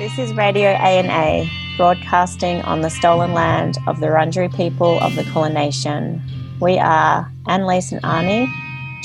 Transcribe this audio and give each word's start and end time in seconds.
This 0.00 0.18
is 0.18 0.32
Radio 0.32 0.70
ANA, 0.70 1.46
broadcasting 1.76 2.62
on 2.62 2.80
the 2.80 2.88
stolen 2.88 3.34
land 3.34 3.76
of 3.86 4.00
the 4.00 4.06
Wurundjeri 4.06 4.56
people 4.56 4.98
of 5.00 5.14
the 5.14 5.24
Kulin 5.24 5.52
Nation. 5.52 6.22
We 6.58 6.78
are 6.78 7.30
Annalise 7.48 7.92
and 7.92 8.02
Arnie 8.02 8.50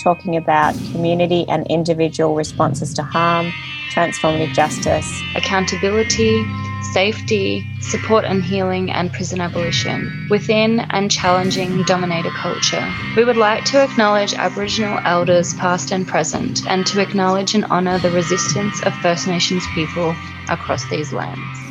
talking 0.01 0.37
about 0.37 0.73
community 0.93 1.43
and 1.49 1.67
individual 1.67 2.33
responses 2.33 2.93
to 2.93 3.03
harm, 3.03 3.51
transformative 3.91 4.53
justice, 4.53 5.21
accountability, 5.35 6.45
safety, 6.93 7.65
support 7.81 8.25
and 8.25 8.43
healing, 8.43 8.91
and 8.91 9.11
prison 9.11 9.41
abolition 9.41 10.27
within 10.29 10.79
and 10.79 11.11
challenging 11.11 11.83
dominator 11.83 12.31
culture. 12.31 12.93
We 13.15 13.25
would 13.25 13.37
like 13.37 13.65
to 13.65 13.83
acknowledge 13.83 14.33
Aboriginal 14.33 14.99
elders 15.03 15.53
past 15.55 15.91
and 15.91 16.07
present, 16.07 16.65
and 16.67 16.85
to 16.87 17.01
acknowledge 17.01 17.55
and 17.55 17.65
honour 17.65 17.99
the 17.99 18.11
resistance 18.11 18.81
of 18.83 18.93
First 18.95 19.27
Nations 19.27 19.63
people 19.73 20.15
across 20.49 20.87
these 20.89 21.11
lands. 21.11 21.64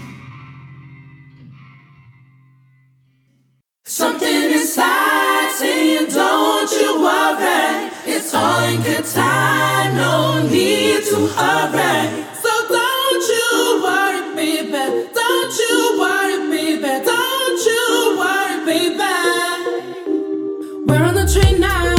We 21.24 21.93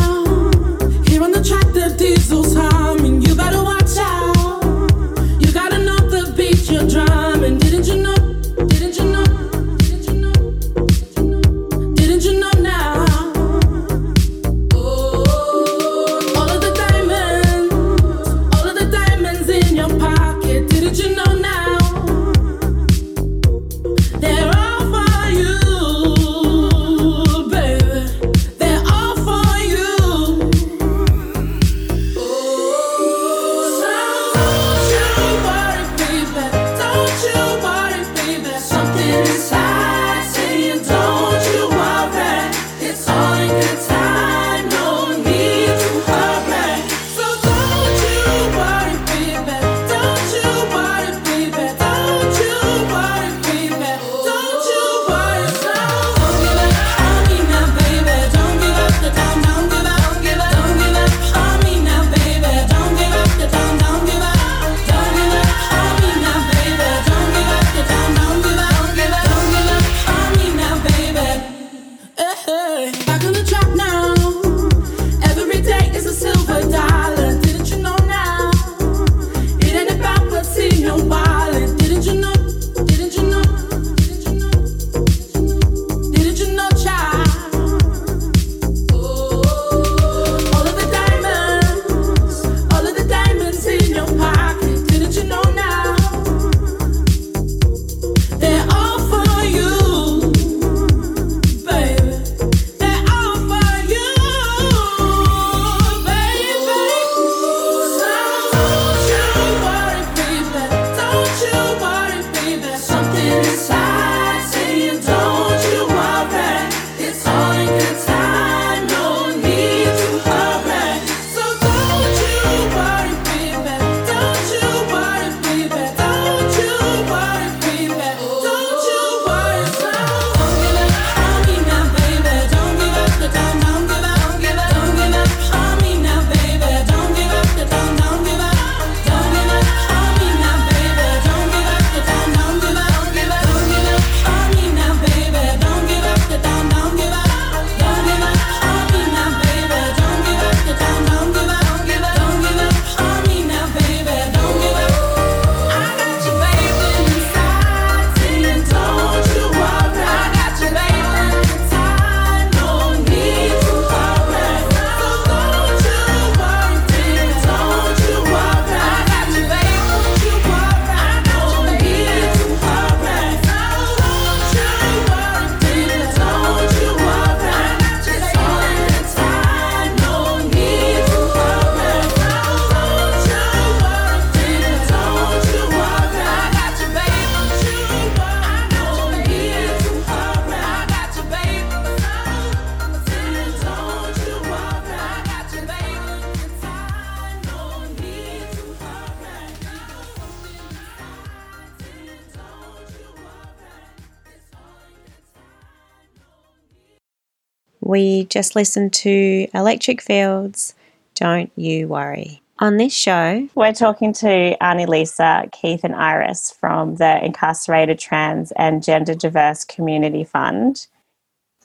just 208.36 208.54
listened 208.54 208.92
to 208.92 209.48
Electric 209.54 210.02
Fields, 210.02 210.76
Don't 211.16 211.50
You 211.56 211.88
Worry. 211.88 212.42
On 212.60 212.76
this 212.76 212.92
show, 212.94 213.48
we're 213.56 213.72
talking 213.72 214.12
to 214.12 214.58
Arnie 214.62 214.90
Lisa, 214.90 215.46
Keith, 215.54 215.86
and 215.86 215.96
Iris 215.96 216.52
from 216.52 216.96
the 216.96 217.24
Incarcerated 217.24 217.98
Trans 217.98 218.52
and 218.58 218.84
Gender 218.84 219.16
Diverse 219.16 219.64
Community 219.64 220.26
Fund. 220.26 220.86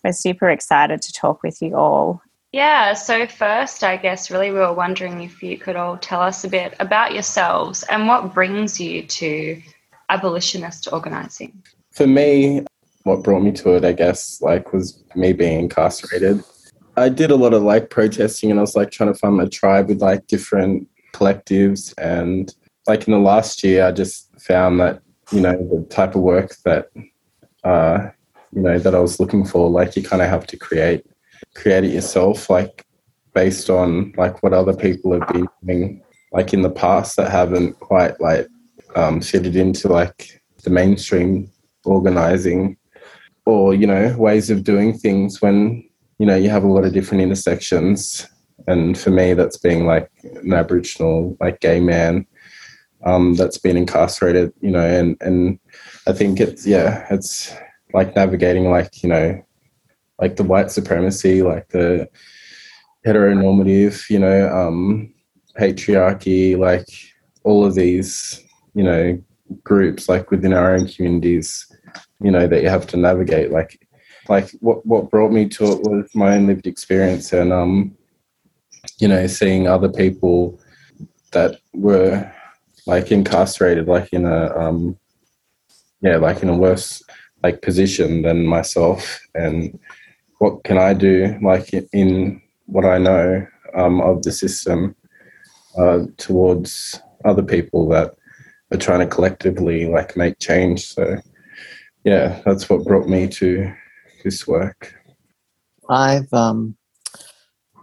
We're 0.04 0.12
super 0.12 0.48
excited 0.48 1.02
to 1.02 1.12
talk 1.12 1.42
with 1.42 1.60
you 1.60 1.74
all. 1.74 2.22
Yeah, 2.52 2.92
so 2.92 3.26
first, 3.26 3.82
I 3.82 3.96
guess 3.96 4.30
really 4.30 4.52
we 4.52 4.60
were 4.60 4.72
wondering 4.72 5.22
if 5.22 5.42
you 5.42 5.58
could 5.58 5.74
all 5.74 5.96
tell 5.96 6.20
us 6.20 6.44
a 6.44 6.48
bit 6.48 6.76
about 6.78 7.14
yourselves 7.14 7.82
and 7.90 8.06
what 8.06 8.32
brings 8.32 8.78
you 8.78 9.02
to 9.08 9.60
abolitionist 10.08 10.86
organising. 10.92 11.64
For 11.90 12.06
me, 12.06 12.64
what 13.02 13.24
brought 13.24 13.42
me 13.42 13.50
to 13.52 13.74
it, 13.74 13.84
I 13.84 13.90
guess, 13.90 14.40
like 14.40 14.72
was 14.72 15.02
me 15.16 15.32
being 15.32 15.58
incarcerated. 15.58 16.44
I 17.00 17.08
did 17.08 17.30
a 17.30 17.36
lot 17.36 17.54
of 17.54 17.62
like 17.62 17.90
protesting 17.90 18.50
and 18.50 18.60
I 18.60 18.62
was 18.62 18.76
like 18.76 18.90
trying 18.90 19.12
to 19.12 19.18
find 19.18 19.36
my 19.36 19.46
tribe 19.46 19.88
with 19.88 20.02
like 20.02 20.26
different 20.26 20.88
collectives. 21.12 21.94
And 21.98 22.54
like 22.86 23.06
in 23.06 23.12
the 23.12 23.18
last 23.18 23.64
year, 23.64 23.86
I 23.86 23.92
just 23.92 24.28
found 24.40 24.80
that 24.80 25.02
you 25.32 25.40
know, 25.40 25.52
the 25.52 25.86
type 25.88 26.14
of 26.14 26.22
work 26.22 26.56
that, 26.64 26.90
uh, 27.64 28.08
you 28.52 28.62
know, 28.62 28.78
that 28.78 28.94
I 28.94 28.98
was 28.98 29.20
looking 29.20 29.44
for. 29.44 29.70
Like 29.70 29.96
you 29.96 30.02
kind 30.02 30.22
of 30.22 30.28
have 30.28 30.46
to 30.48 30.56
create, 30.56 31.06
create 31.54 31.84
it 31.84 31.92
yourself, 31.92 32.50
like 32.50 32.84
based 33.34 33.70
on 33.70 34.12
like 34.16 34.42
what 34.42 34.52
other 34.52 34.74
people 34.74 35.12
have 35.12 35.28
been 35.28 35.46
doing, 35.64 36.02
like 36.32 36.52
in 36.52 36.62
the 36.62 36.70
past 36.70 37.16
that 37.16 37.30
haven't 37.30 37.78
quite 37.80 38.20
like 38.20 38.48
um, 38.96 39.20
fitted 39.20 39.56
into 39.56 39.88
like 39.88 40.42
the 40.64 40.70
mainstream 40.70 41.50
organizing 41.84 42.76
or 43.46 43.72
you 43.72 43.86
know 43.86 44.14
ways 44.18 44.50
of 44.50 44.64
doing 44.64 44.92
things 44.92 45.40
when 45.40 45.88
you 46.20 46.26
know 46.26 46.36
you 46.36 46.50
have 46.50 46.64
a 46.64 46.68
lot 46.68 46.84
of 46.84 46.92
different 46.92 47.22
intersections. 47.22 48.28
And 48.66 48.96
for 48.96 49.08
me 49.08 49.32
that's 49.32 49.56
being 49.56 49.86
like 49.86 50.10
an 50.22 50.52
aboriginal 50.52 51.34
like 51.40 51.60
gay 51.60 51.80
man 51.80 52.26
um, 53.06 53.34
that's 53.34 53.56
been 53.56 53.78
incarcerated 53.78 54.52
you 54.60 54.70
know 54.70 54.84
and 54.84 55.16
and 55.22 55.58
i 56.06 56.12
think 56.12 56.38
it's 56.38 56.66
yeah 56.66 57.06
it's 57.10 57.54
like 57.94 58.14
navigating 58.14 58.70
like 58.70 59.02
you 59.02 59.08
know 59.08 59.42
like 60.20 60.36
the 60.36 60.44
white 60.44 60.70
supremacy 60.70 61.40
like 61.42 61.68
the 61.68 62.06
heteronormative 63.06 64.10
you 64.10 64.18
know 64.18 64.48
um 64.54 65.12
patriarchy 65.58 66.58
like 66.58 66.86
all 67.44 67.64
of 67.64 67.74
these 67.74 68.44
you 68.74 68.82
know 68.82 69.18
groups 69.64 70.06
like 70.06 70.30
within 70.30 70.52
our 70.52 70.74
own 70.74 70.86
communities 70.86 71.66
you 72.22 72.30
know 72.30 72.46
that 72.46 72.62
you 72.62 72.68
have 72.68 72.86
to 72.86 72.98
navigate 72.98 73.50
like 73.50 73.88
like 74.28 74.50
what 74.60 74.84
what 74.86 75.10
brought 75.10 75.32
me 75.32 75.48
to 75.48 75.64
it 75.64 75.82
was 75.82 76.14
my 76.14 76.36
own 76.36 76.46
lived 76.46 76.66
experience 76.66 77.32
and 77.32 77.52
um 77.52 77.96
you 78.98 79.08
know 79.08 79.26
seeing 79.26 79.66
other 79.66 79.88
people 79.88 80.58
that 81.32 81.60
were 81.72 82.30
like 82.86 83.10
incarcerated 83.10 83.86
like 83.86 84.12
in 84.12 84.26
a 84.26 84.56
um 84.56 84.96
yeah 86.02 86.16
like 86.16 86.42
in 86.42 86.48
a 86.48 86.56
worse 86.56 87.02
like 87.42 87.62
position 87.62 88.22
than 88.22 88.46
myself. 88.46 89.20
And 89.34 89.78
what 90.38 90.64
can 90.64 90.78
i 90.78 90.94
do 90.94 91.38
like 91.42 91.70
in 91.92 92.40
what 92.64 92.86
i 92.86 92.96
know 92.96 93.46
um, 93.74 94.00
of 94.00 94.22
the 94.22 94.32
system 94.32 94.96
uh, 95.78 96.00
towards 96.16 97.00
other 97.24 97.42
people 97.42 97.88
that 97.88 98.14
are 98.72 98.78
trying 98.78 99.00
to 99.00 99.06
collectively 99.06 99.86
like 99.86 100.16
make 100.16 100.38
change. 100.38 100.86
So 100.86 101.18
yeah, 102.04 102.40
that's 102.44 102.68
what 102.68 102.84
brought 102.84 103.08
me 103.08 103.28
to 103.28 103.72
this 104.22 104.46
work. 104.46 104.94
I've 105.88 106.32
um, 106.32 106.76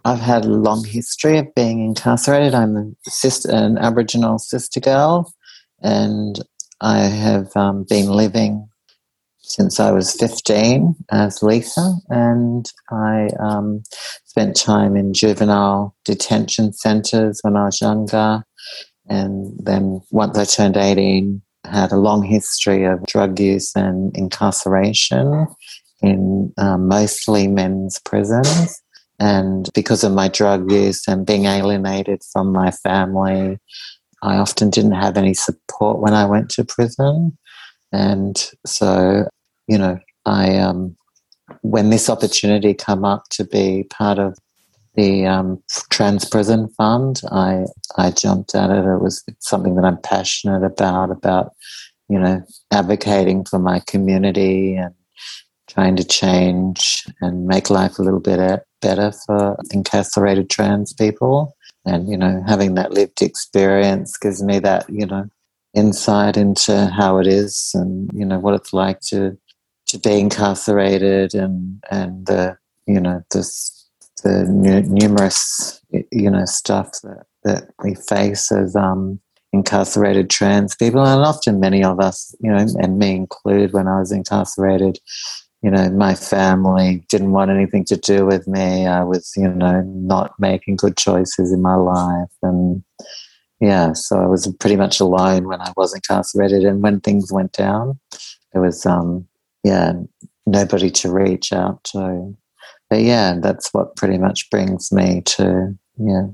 I've 0.06 0.20
had 0.20 0.46
a 0.46 0.50
long 0.50 0.86
history 0.86 1.38
of 1.38 1.54
being 1.56 1.84
incarcerated. 1.84 2.54
I'm 2.54 2.78
a 2.78 3.10
sister, 3.10 3.52
an 3.52 3.78
Aboriginal 3.78 4.40
sister 4.40 4.80
girl, 4.80 5.34
and 5.82 6.40
I 6.80 7.00
have 7.00 7.56
um, 7.56 7.86
been 7.90 8.10
living 8.10 8.70
since 9.40 9.80
I 9.80 9.92
was 9.92 10.14
15 10.14 10.96
as 11.12 11.42
Lisa, 11.42 11.96
and 12.10 12.72
I 12.92 13.30
um, 13.40 13.84
spent 14.26 14.56
time 14.56 14.96
in 14.96 15.14
juvenile 15.14 15.96
detention 16.06 16.74
centres 16.74 17.40
when 17.42 17.56
I 17.56 17.66
was 17.66 17.82
younger. 17.82 18.44
And 19.10 19.58
then 19.58 20.02
once 20.12 20.38
I 20.38 20.46
turned 20.46 20.78
18, 20.78 21.42
had 21.66 21.92
a 21.92 21.98
long 21.98 22.24
history 22.24 22.84
of 22.84 23.06
drug 23.06 23.40
use 23.40 23.76
and 23.76 24.16
incarceration 24.16 25.48
in 26.02 26.54
um, 26.58 26.88
mostly 26.88 27.48
men's 27.48 28.00
prisons. 28.00 28.82
And 29.20 29.70
because 29.74 30.04
of 30.04 30.12
my 30.12 30.28
drug 30.28 30.72
use 30.72 31.08
and 31.08 31.26
being 31.26 31.46
alienated 31.46 32.22
from 32.32 32.52
my 32.52 32.72
family, 32.72 33.58
I 34.22 34.38
often 34.38 34.70
didn't 34.70 34.92
have 34.94 35.18
any 35.18 35.34
support 35.34 36.00
when 36.00 36.14
I 36.14 36.26
went 36.26 36.50
to 36.52 36.66
prison. 36.66 37.38
And 37.92 38.38
so, 38.66 39.28
you 39.68 39.78
know, 39.78 40.00
I, 40.26 40.58
um, 40.58 40.96
when 41.62 41.90
this 41.90 42.10
opportunity 42.10 42.74
come 42.74 43.06
up 43.06 43.24
to 43.32 43.46
be 43.46 43.86
part 43.90 44.20
of 44.20 44.38
the 44.98 45.28
um, 45.28 45.64
Trans 45.92 46.26
Prison 46.26 46.68
Fund. 46.70 47.22
I 47.32 47.66
I 47.98 48.12
jumped 48.12 48.56
at 48.56 48.72
it. 48.72 48.84
It 48.84 49.02
was 49.02 49.24
something 49.40 49.76
that 49.76 49.86
I'm 49.86 50.02
passionate 50.02 50.66
about. 50.66 51.12
About 51.12 51.54
you 52.10 52.20
know 52.20 52.42
advocating 52.72 53.46
for 53.46 53.60
my 53.60 53.80
community 53.88 54.76
and 54.76 54.94
trying 55.68 55.96
to 55.96 56.04
change 56.04 57.06
and 57.22 57.46
make 57.46 57.70
life 57.70 58.00
a 58.00 58.02
little 58.02 58.20
bit 58.20 58.64
better 58.82 59.12
for 59.26 59.58
incarcerated 59.72 60.50
trans 60.50 60.94
people. 60.94 61.56
And 61.86 62.10
you 62.10 62.18
know 62.18 62.44
having 62.48 62.76
that 62.76 62.92
lived 62.92 63.22
experience 63.22 64.18
gives 64.18 64.44
me 64.44 64.60
that 64.60 64.86
you 64.90 65.06
know 65.06 65.30
insight 65.74 66.38
into 66.38 66.88
how 66.88 67.18
it 67.20 67.28
is 67.28 67.72
and 67.74 68.10
you 68.14 68.26
know 68.26 68.40
what 68.40 68.56
it's 68.56 68.74
like 68.74 69.00
to 69.02 69.38
to 69.88 70.00
be 70.00 70.20
incarcerated 70.20 71.34
and 71.34 71.82
and 71.92 72.26
the 72.26 72.58
you 72.88 73.00
know 73.00 73.24
this 73.32 73.78
the 74.24 74.46
numerous 74.90 75.82
you 76.12 76.30
know 76.30 76.46
stuff 76.46 76.92
that, 77.04 77.26
that 77.44 77.70
we 77.84 77.96
face 77.96 78.52
as 78.52 78.76
um, 78.76 79.20
incarcerated 79.54 80.30
trans 80.30 80.76
people, 80.76 81.06
and 81.06 81.24
often 81.24 81.60
many 81.60 81.84
of 81.84 82.00
us, 82.00 82.36
you 82.40 82.52
know, 82.52 82.66
and 82.80 83.00
me 83.00 83.16
included, 83.16 83.74
when 83.74 83.88
I 83.88 84.00
was 84.00 84.12
incarcerated, 84.12 85.00
you 85.68 85.72
know, 85.72 85.90
my 85.90 86.16
family 86.16 87.04
didn't 87.10 87.34
want 87.34 87.52
anything 87.52 87.84
to 87.86 87.98
do 87.98 88.26
with 88.26 88.48
me. 88.48 88.88
I 88.88 89.04
was, 89.04 89.34
you 89.36 89.50
know, 89.50 89.82
not 89.82 90.32
making 90.40 90.78
good 90.78 90.96
choices 90.96 91.52
in 91.52 91.62
my 91.62 91.76
life, 91.76 92.32
and 92.42 92.82
yeah, 93.60 93.92
so 93.92 94.22
I 94.22 94.28
was 94.28 94.48
pretty 94.62 94.78
much 94.78 95.02
alone 95.02 95.46
when 95.46 95.60
I 95.60 95.74
was 95.76 95.94
incarcerated, 95.94 96.64
and 96.64 96.82
when 96.82 97.02
things 97.02 97.34
went 97.34 97.52
down, 97.52 98.00
there 98.54 98.62
was, 98.62 98.86
um, 98.86 99.28
yeah, 99.66 99.92
nobody 100.46 100.90
to 100.92 101.12
reach 101.12 101.52
out 101.52 101.84
to 101.84 102.34
but 102.90 103.02
yeah, 103.02 103.36
that's 103.42 103.74
what 103.74 103.98
pretty 103.98 104.18
much 104.18 104.50
brings 104.50 104.94
me 104.94 105.22
to 105.26 105.78
yeah 105.98 106.28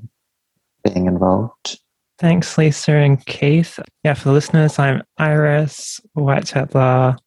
being 0.83 1.07
involved. 1.07 1.79
Thanks, 2.19 2.55
Lisa 2.57 2.91
and 2.91 3.25
Keith. 3.25 3.79
Yeah, 4.03 4.13
for 4.13 4.25
the 4.25 4.33
listeners, 4.33 4.77
I'm 4.77 5.01
Iris 5.17 5.99
Whitesettler. 6.15 7.17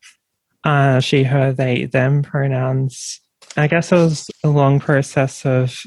Uh, 0.66 0.98
she, 0.98 1.22
her, 1.22 1.52
they, 1.52 1.84
them 1.84 2.24
pronouns. 2.24 3.20
I 3.56 3.68
guess 3.68 3.92
it 3.92 3.94
was 3.94 4.28
a 4.42 4.48
long 4.48 4.80
process 4.80 5.46
of 5.46 5.80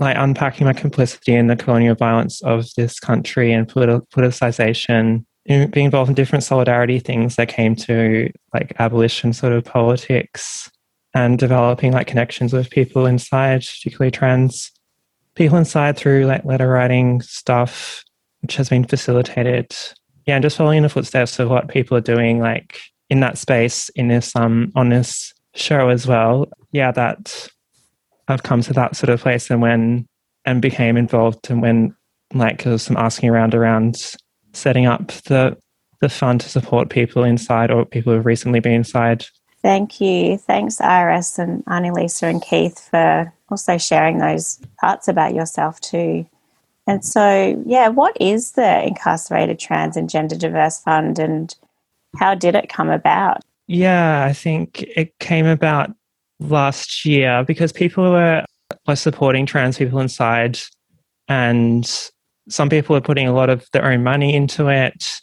like 0.00 0.16
unpacking 0.18 0.66
my 0.66 0.72
complicity 0.72 1.32
in 1.32 1.46
the 1.46 1.54
colonial 1.54 1.94
violence 1.94 2.42
of 2.42 2.66
this 2.76 2.98
country 2.98 3.52
and 3.52 3.68
politi- 3.68 4.04
politicization, 4.08 5.24
being 5.46 5.70
involved 5.76 6.08
in 6.08 6.16
different 6.16 6.42
solidarity 6.42 6.98
things 6.98 7.36
that 7.36 7.48
came 7.48 7.76
to 7.76 8.28
like 8.52 8.74
abolition 8.80 9.32
sort 9.32 9.52
of 9.52 9.64
politics 9.64 10.68
and 11.14 11.38
developing 11.38 11.92
like 11.92 12.08
connections 12.08 12.52
with 12.52 12.70
people 12.70 13.06
inside, 13.06 13.60
particularly 13.60 14.10
trans 14.10 14.72
people 15.36 15.56
inside 15.56 15.96
through 15.96 16.24
like 16.24 16.44
letter 16.44 16.68
writing 16.68 17.20
stuff, 17.22 18.02
which 18.42 18.56
has 18.56 18.68
been 18.70 18.82
facilitated. 18.82 19.72
Yeah, 20.26 20.34
and 20.34 20.42
just 20.42 20.56
following 20.56 20.78
in 20.78 20.82
the 20.82 20.88
footsteps 20.88 21.38
of 21.38 21.48
what 21.48 21.68
people 21.68 21.96
are 21.96 22.00
doing, 22.00 22.40
like 22.40 22.80
in 23.10 23.20
that 23.20 23.38
space, 23.38 23.88
in 23.90 24.08
this 24.08 24.34
um 24.36 24.72
on 24.74 24.88
this 24.88 25.32
show 25.54 25.88
as 25.88 26.06
well. 26.06 26.48
Yeah, 26.72 26.92
that 26.92 27.48
I've 28.28 28.42
come 28.42 28.62
to 28.62 28.72
that 28.74 28.96
sort 28.96 29.10
of 29.10 29.20
place 29.20 29.50
and 29.50 29.60
when 29.60 30.06
and 30.44 30.60
became 30.60 30.96
involved 30.96 31.50
and 31.50 31.62
when 31.62 31.96
like 32.32 32.64
there 32.64 32.72
was 32.72 32.82
some 32.82 32.96
asking 32.96 33.28
around 33.30 33.54
around 33.54 34.14
setting 34.52 34.86
up 34.86 35.08
the 35.24 35.56
the 36.00 36.08
fund 36.08 36.40
to 36.40 36.48
support 36.48 36.90
people 36.90 37.24
inside 37.24 37.70
or 37.70 37.84
people 37.84 38.12
who've 38.12 38.26
recently 38.26 38.60
been 38.60 38.72
inside 38.72 39.26
Thank 39.64 39.98
you. 39.98 40.36
Thanks, 40.36 40.78
Iris 40.78 41.38
and 41.38 41.64
Annie 41.66 41.90
Lisa 41.90 42.26
and 42.26 42.42
Keith 42.42 42.78
for 42.90 43.32
also 43.48 43.78
sharing 43.78 44.18
those 44.18 44.60
parts 44.78 45.08
about 45.08 45.34
yourself 45.34 45.80
too. 45.80 46.26
And 46.86 47.02
so, 47.02 47.62
yeah, 47.64 47.88
what 47.88 48.14
is 48.20 48.52
the 48.52 48.86
Incarcerated 48.86 49.58
Trans 49.58 49.96
and 49.96 50.10
Gender 50.10 50.36
Diverse 50.36 50.80
Fund 50.80 51.18
and 51.18 51.54
how 52.18 52.34
did 52.34 52.54
it 52.54 52.68
come 52.68 52.90
about? 52.90 53.42
Yeah, 53.66 54.24
I 54.24 54.32
think 54.32 54.82
it 54.82 55.18
came 55.18 55.46
about 55.46 55.90
last 56.40 57.04
year 57.04 57.44
because 57.44 57.72
people 57.72 58.10
were, 58.10 58.44
were 58.86 58.96
supporting 58.96 59.46
trans 59.46 59.78
people 59.78 60.00
inside 60.00 60.58
and 61.28 62.10
some 62.48 62.68
people 62.68 62.94
were 62.94 63.00
putting 63.00 63.26
a 63.26 63.32
lot 63.32 63.48
of 63.48 63.66
their 63.72 63.84
own 63.86 64.02
money 64.02 64.34
into 64.34 64.68
it. 64.68 65.20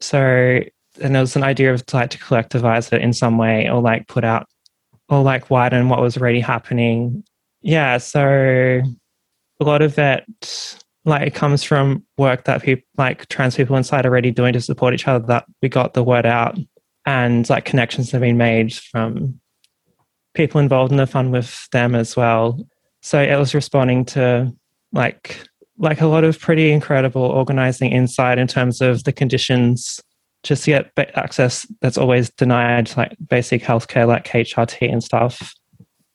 So 0.00 0.60
and 1.00 1.14
there 1.14 1.22
was 1.22 1.36
an 1.36 1.44
idea 1.44 1.72
of 1.72 1.84
like 1.92 2.10
to 2.10 2.18
collectivize 2.18 2.92
it 2.92 3.02
in 3.02 3.12
some 3.12 3.38
way 3.38 3.68
or 3.68 3.80
like 3.80 4.08
put 4.08 4.24
out 4.24 4.46
or 5.08 5.22
like 5.22 5.50
widen 5.50 5.88
what 5.88 6.00
was 6.00 6.16
already 6.16 6.40
happening. 6.40 7.24
Yeah, 7.62 7.98
so 7.98 8.80
a 9.60 9.64
lot 9.64 9.82
of 9.82 9.94
that 9.96 10.24
like 11.08 11.26
it 11.26 11.34
comes 11.34 11.62
from 11.62 12.04
work 12.16 12.44
that 12.44 12.62
people 12.62 12.86
like 12.96 13.28
trans 13.28 13.56
people 13.56 13.76
inside 13.76 14.06
are 14.06 14.10
already 14.10 14.30
doing 14.30 14.52
to 14.52 14.60
support 14.60 14.94
each 14.94 15.08
other 15.08 15.24
that 15.26 15.44
we 15.62 15.68
got 15.68 15.94
the 15.94 16.02
word 16.02 16.26
out 16.26 16.58
and 17.06 17.48
like 17.48 17.64
connections 17.64 18.10
have 18.10 18.20
been 18.20 18.36
made 18.36 18.74
from 18.74 19.40
people 20.34 20.60
involved 20.60 20.92
in 20.92 20.98
the 20.98 21.06
fund 21.06 21.32
with 21.32 21.68
them 21.72 21.94
as 21.94 22.16
well. 22.16 22.58
So 23.02 23.20
it 23.20 23.36
was 23.36 23.54
responding 23.54 24.04
to 24.06 24.52
like 24.92 25.40
like 25.78 26.00
a 26.00 26.06
lot 26.06 26.24
of 26.24 26.38
pretty 26.38 26.72
incredible 26.72 27.22
organizing 27.22 27.92
inside 27.92 28.38
in 28.38 28.46
terms 28.46 28.80
of 28.80 29.04
the 29.04 29.12
conditions 29.12 30.00
just 30.42 30.64
to 30.64 30.70
get 30.70 30.92
access 31.16 31.66
that's 31.80 31.98
always 31.98 32.30
denied, 32.30 32.96
like 32.96 33.16
basic 33.28 33.62
healthcare, 33.62 34.06
like 34.06 34.26
HRT 34.26 34.92
and 34.92 35.02
stuff. 35.02 35.54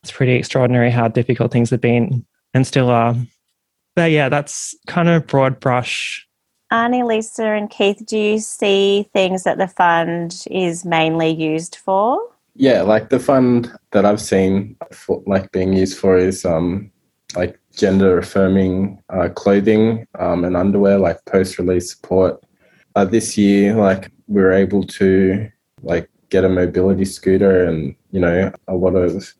It's 0.02 0.12
pretty 0.12 0.34
extraordinary 0.34 0.90
how 0.90 1.08
difficult 1.08 1.50
things 1.50 1.70
have 1.70 1.80
been 1.80 2.24
and 2.52 2.66
still 2.66 2.90
are. 2.90 3.14
But 3.94 4.10
yeah, 4.10 4.28
that's 4.28 4.74
kind 4.86 5.08
of 5.08 5.26
broad 5.26 5.60
brush. 5.60 6.26
Arnie, 6.72 7.06
Lisa, 7.06 7.44
and 7.44 7.70
Keith, 7.70 8.04
do 8.04 8.18
you 8.18 8.38
see 8.38 9.08
things 9.12 9.44
that 9.44 9.58
the 9.58 9.68
fund 9.68 10.44
is 10.50 10.84
mainly 10.84 11.30
used 11.30 11.76
for? 11.76 12.18
Yeah, 12.56 12.82
like 12.82 13.10
the 13.10 13.20
fund 13.20 13.72
that 13.92 14.04
I've 14.04 14.20
seen 14.20 14.76
for, 14.90 15.22
like 15.26 15.52
being 15.52 15.72
used 15.72 15.98
for 15.98 16.16
is 16.16 16.44
um 16.44 16.90
like 17.36 17.58
gender 17.76 18.18
affirming 18.18 19.02
uh, 19.08 19.28
clothing 19.28 20.06
um, 20.18 20.44
and 20.44 20.56
underwear, 20.56 20.98
like 20.98 21.24
post 21.24 21.58
release 21.58 21.90
support. 21.90 22.42
Uh, 22.94 23.04
this 23.04 23.36
year, 23.36 23.74
like 23.74 24.10
we 24.28 24.40
were 24.40 24.52
able 24.52 24.84
to 24.84 25.50
like 25.82 26.08
get 26.30 26.44
a 26.44 26.48
mobility 26.48 27.04
scooter 27.04 27.64
and 27.64 27.94
you 28.10 28.20
know 28.20 28.52
a 28.68 28.74
lot 28.74 28.94
of 28.94 29.34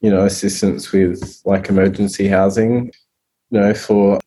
you 0.00 0.10
know 0.10 0.24
assistance 0.24 0.92
with 0.92 1.40
like 1.44 1.68
emergency 1.68 2.28
housing 2.28 2.90
you 3.52 3.60
know 3.60 3.74
for 3.74 4.18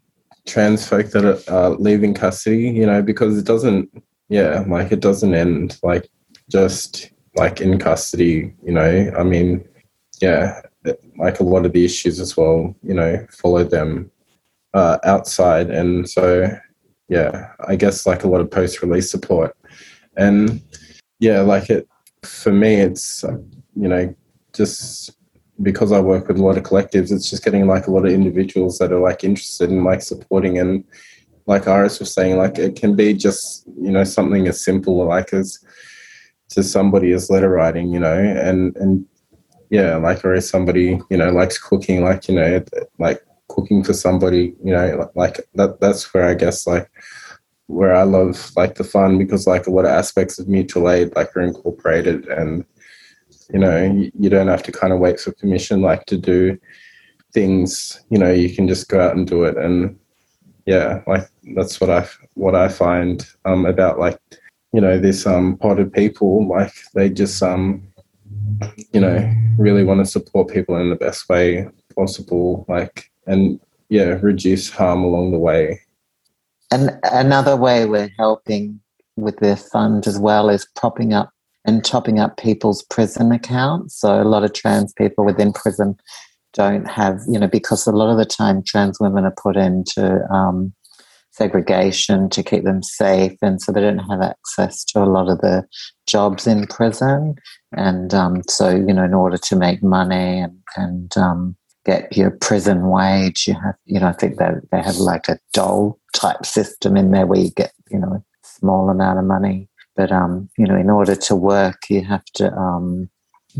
trans 0.46 0.88
folk 0.88 1.08
that 1.08 1.25
are 1.25 1.39
uh, 1.53 1.70
leaving 1.72 2.13
custody 2.13 2.70
you 2.70 2.86
know 2.86 3.01
because 3.01 3.38
it 3.38 3.46
doesn't 3.46 3.89
yeah 4.29 4.63
like 4.67 4.91
it 4.91 5.00
doesn't 5.01 5.34
end 5.34 5.77
like 5.84 6.08
just 6.50 7.12
like 7.36 7.60
in 7.60 7.77
custody 7.77 8.53
you 8.63 8.72
know? 8.72 9.12
I 9.17 9.24
mean 9.24 9.67
yeah 10.22 10.62
like 11.17 11.39
a 11.39 11.44
lot 11.44 11.65
of 11.65 11.74
the 11.74 11.84
issues 11.84 12.20
as 12.20 12.38
well 12.38 12.75
you 12.84 12.94
know 12.94 13.25
follow 13.32 13.63
them 13.63 14.12
uh, 14.74 15.00
outside. 15.03 15.70
And 15.70 16.08
so 16.10 16.48
yeah 17.08 17.51
i 17.67 17.75
guess 17.75 18.08
like 18.08 18.24
a 18.24 18.27
lot 18.27 18.41
of 18.41 18.50
post 18.50 18.82
release 18.82 19.10
support. 19.10 19.58
And 20.15 20.62
yeah 21.20 21.41
like 21.41 21.70
it 21.70 21.88
for 22.24 22.51
me 22.51 22.75
it's 22.75 23.24
you 23.75 23.88
know 23.88 24.15
just 24.53 25.12
because 25.62 25.91
i 25.91 26.00
work 26.00 26.27
with 26.27 26.38
a 26.38 26.43
lot 26.43 26.57
of 26.57 26.63
collectives 26.63 27.12
it's 27.12 27.29
just 27.29 27.43
getting 27.43 27.67
like 27.67 27.88
a 27.88 27.91
lot 27.91 28.05
of 28.05 28.12
individuals 28.12 28.77
that 28.77 28.91
are 28.91 29.00
like 29.00 29.24
interested 29.24 29.69
in 29.69 29.83
like 29.83 30.01
supporting. 30.01 30.57
And 30.57 30.83
like 31.47 31.67
iris 31.67 32.00
was 32.00 32.12
saying 32.12 32.38
like 32.38 32.57
it 32.57 32.75
can 32.75 32.95
be 32.95 33.13
just 33.13 33.65
you 33.79 33.91
know 33.91 34.03
something 34.03 34.47
as 34.47 34.63
simple 34.63 35.05
like 35.05 35.31
as 35.31 35.59
to 36.50 36.63
somebody 36.63 37.12
as 37.12 37.29
letter 37.29 37.50
writing 37.50 37.93
you 37.93 38.00
know 38.00 38.17
and 38.17 38.75
and 38.77 39.05
yeah 39.69 39.95
like 39.95 40.25
or 40.25 40.33
as 40.33 40.50
somebody 40.50 41.00
you 41.09 41.17
know 41.17 41.29
likes 41.29 41.59
cooking 41.59 42.03
like 42.03 42.27
you 42.27 42.35
know 42.35 42.63
like 42.97 43.24
cooking 43.47 43.83
for 43.83 43.93
somebody 43.93 44.55
you 44.63 44.74
know 44.74 45.09
like 45.15 45.39
that 45.53 45.79
that's 45.79 46.13
where 46.13 46.27
i 46.27 46.33
guess 46.33 46.65
like 46.65 46.89
where 47.67 47.95
I 47.95 48.03
love 48.03 48.51
like 48.55 48.75
the 48.75 48.83
fun 48.83 49.17
because 49.17 49.47
like 49.47 49.67
a 49.67 49.71
lot 49.71 49.85
of 49.85 49.91
aspects 49.91 50.38
of 50.38 50.47
mutual 50.47 50.89
aid 50.89 51.15
like 51.15 51.35
are 51.35 51.41
incorporated 51.41 52.27
and 52.27 52.65
you 53.53 53.59
know 53.59 54.11
you, 54.19 54.29
don't 54.29 54.47
have 54.47 54.63
to 54.63 54.71
kind 54.71 54.93
of 54.93 54.99
wait 54.99 55.19
for 55.19 55.31
permission 55.33 55.81
like 55.81 56.05
to 56.05 56.17
do 56.17 56.57
things. 57.33 58.01
You 58.09 58.17
know 58.17 58.31
you 58.31 58.53
can 58.53 58.67
just 58.67 58.89
go 58.89 58.99
out 58.99 59.15
and 59.15 59.27
do 59.27 59.43
it. 59.43 59.57
And 59.57 59.97
yeah 60.65 61.01
like 61.05 61.29
that's 61.55 61.79
what 61.79 61.89
I 61.89 62.07
what 62.33 62.55
I 62.55 62.67
find 62.67 63.25
um 63.45 63.65
about 63.65 63.99
like 63.99 64.19
you 64.73 64.81
know 64.81 64.99
this 64.99 65.25
um 65.25 65.57
pot 65.57 65.79
of 65.79 65.93
people. 65.93 66.47
Like 66.47 66.73
they 66.93 67.09
just 67.09 67.41
um 67.43 67.87
you 68.91 68.99
know 68.99 69.33
really 69.57 69.83
want 69.83 69.99
to 69.99 70.05
support 70.05 70.49
people 70.49 70.75
in 70.77 70.89
the 70.89 70.95
best 70.95 71.29
way 71.29 71.67
possible. 71.95 72.65
Like 72.67 73.11
and 73.27 73.59
yeah 73.89 74.17
reduce 74.21 74.69
harm 74.69 75.03
along 75.03 75.31
the 75.31 75.39
way. 75.39 75.81
And 76.71 76.91
another 77.03 77.55
way 77.55 77.85
we're 77.85 78.11
helping 78.17 78.81
with 79.17 79.37
the 79.37 79.55
fund 79.55 80.07
as 80.07 80.19
well 80.19 80.49
is 80.49 80.67
propping 80.75 81.13
up 81.13 81.31
and 81.65 81.84
topping 81.84 82.19
up 82.19 82.38
people's 82.38 82.84
prison 82.84 83.31
accounts. 83.31 84.00
So 84.00 84.22
a 84.22 84.24
lot 84.24 84.43
of 84.43 84.53
trans 84.53 84.93
people 84.93 85.25
within 85.25 85.51
prison 85.53 85.98
don't 86.53 86.88
have, 86.88 87.22
you 87.27 87.39
know, 87.39 87.48
because 87.48 87.86
a 87.86 87.91
lot 87.91 88.10
of 88.10 88.17
the 88.17 88.25
time 88.25 88.63
trans 88.63 89.00
women 89.00 89.25
are 89.25 89.36
put 89.41 89.57
into 89.57 90.25
um, 90.31 90.74
segregation 91.31 92.29
to 92.29 92.41
keep 92.41 92.63
them 92.63 92.81
safe, 92.81 93.38
and 93.41 93.62
so 93.62 93.72
they 93.72 93.81
don't 93.81 94.00
have 94.00 94.22
access 94.22 94.86
to 94.86 95.03
a 95.03 95.05
lot 95.05 95.27
of 95.27 95.39
the 95.39 95.67
jobs 96.07 96.48
in 96.48 96.65
prison. 96.67 97.36
And 97.74 98.13
um, 98.13 98.41
so, 98.48 98.69
you 98.69 98.93
know, 98.93 99.03
in 99.03 99.13
order 99.13 99.38
to 99.38 99.55
make 99.55 99.84
money 99.84 100.39
and 100.39 100.57
and 100.77 101.17
um, 101.17 101.57
get 101.86 102.15
your 102.15 102.31
prison 102.31 102.88
wage. 102.88 103.48
You 103.48 103.53
have, 103.53 103.75
you 103.86 104.00
know, 104.00 104.07
I 104.07 104.13
think 104.13 104.38
they 104.38 104.50
they 104.72 104.81
have 104.81 104.98
like 104.98 105.27
a 105.29 105.39
dole 105.53 106.00
type 106.13 106.45
system 106.45 106.98
in 106.98 107.12
there 107.12 107.27
where 107.27 107.39
you 107.39 107.51
get, 107.51 107.72
you 107.89 108.00
know, 108.00 108.13
a 108.13 108.24
small 108.43 108.89
amount 108.89 109.19
of 109.19 109.25
money. 109.25 109.69
But 109.95 110.11
um, 110.11 110.49
you 110.57 110.65
know, 110.65 110.75
in 110.75 110.89
order 110.89 111.15
to 111.15 111.35
work, 111.35 111.89
you 111.89 112.03
have 112.03 112.25
to 112.35 112.51
um, 112.53 113.09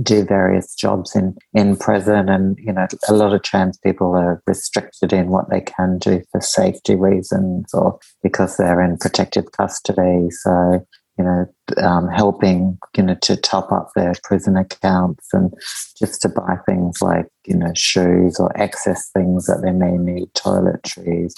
do 0.02 0.24
various 0.26 0.76
jobs 0.76 1.16
in 1.16 1.38
in 1.54 1.78
prison, 1.78 2.30
and 2.30 2.58
you 2.58 2.74
know, 2.74 2.88
a 3.08 3.14
lot 3.14 3.34
of 3.34 3.44
trans 3.44 3.78
people 3.78 4.16
are 4.16 4.42
restricted 4.48 5.14
in 5.14 5.30
what 5.30 5.50
they 5.50 5.62
can 5.62 5.98
do 5.98 6.22
for 6.32 6.42
safety 6.42 6.96
reasons 6.96 7.74
or 7.74 8.00
because 8.24 8.58
they're 8.58 8.82
in 8.82 8.98
protective 8.98 9.52
custody. 9.52 10.30
So 10.32 10.86
you 11.18 11.24
know, 11.24 11.46
um, 11.78 12.10
helping, 12.10 12.78
you 12.98 13.04
know, 13.04 13.16
to 13.22 13.38
top 13.38 13.72
up 13.72 13.90
their 13.96 14.14
prison 14.24 14.58
accounts 14.58 15.28
and 15.34 15.54
just 15.98 16.22
to 16.22 16.30
buy 16.30 16.58
things 16.66 17.02
like, 17.02 17.28
you 17.46 17.56
know, 17.56 17.72
shoes 17.74 18.38
or 18.40 18.52
excess 18.60 19.10
things 19.12 19.46
that 19.46 19.62
they 19.64 19.72
may 19.72 19.98
need, 19.98 20.28
toiletries. 20.34 21.34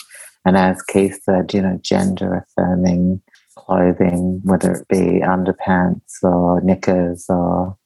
And 0.45 0.57
as 0.57 0.81
Keith 0.83 1.21
said, 1.23 1.53
you 1.53 1.61
know, 1.61 1.79
gender 1.83 2.45
affirming 2.57 3.21
clothing, 3.57 4.41
whether 4.43 4.71
it 4.73 4.87
be 4.87 5.21
underpants 5.21 6.23
or 6.23 6.61
knickers 6.61 7.25
or, 7.29 7.77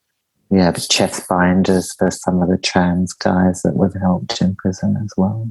yeah, 0.49 0.71
chest 0.71 1.27
binders 1.27 1.93
for 1.97 2.11
some 2.11 2.41
of 2.41 2.49
the 2.49 2.57
trans 2.57 3.13
guys 3.13 3.61
that 3.63 3.75
we've 3.75 3.99
helped 3.99 4.41
in 4.41 4.55
prison 4.55 4.97
as 5.03 5.11
well 5.17 5.49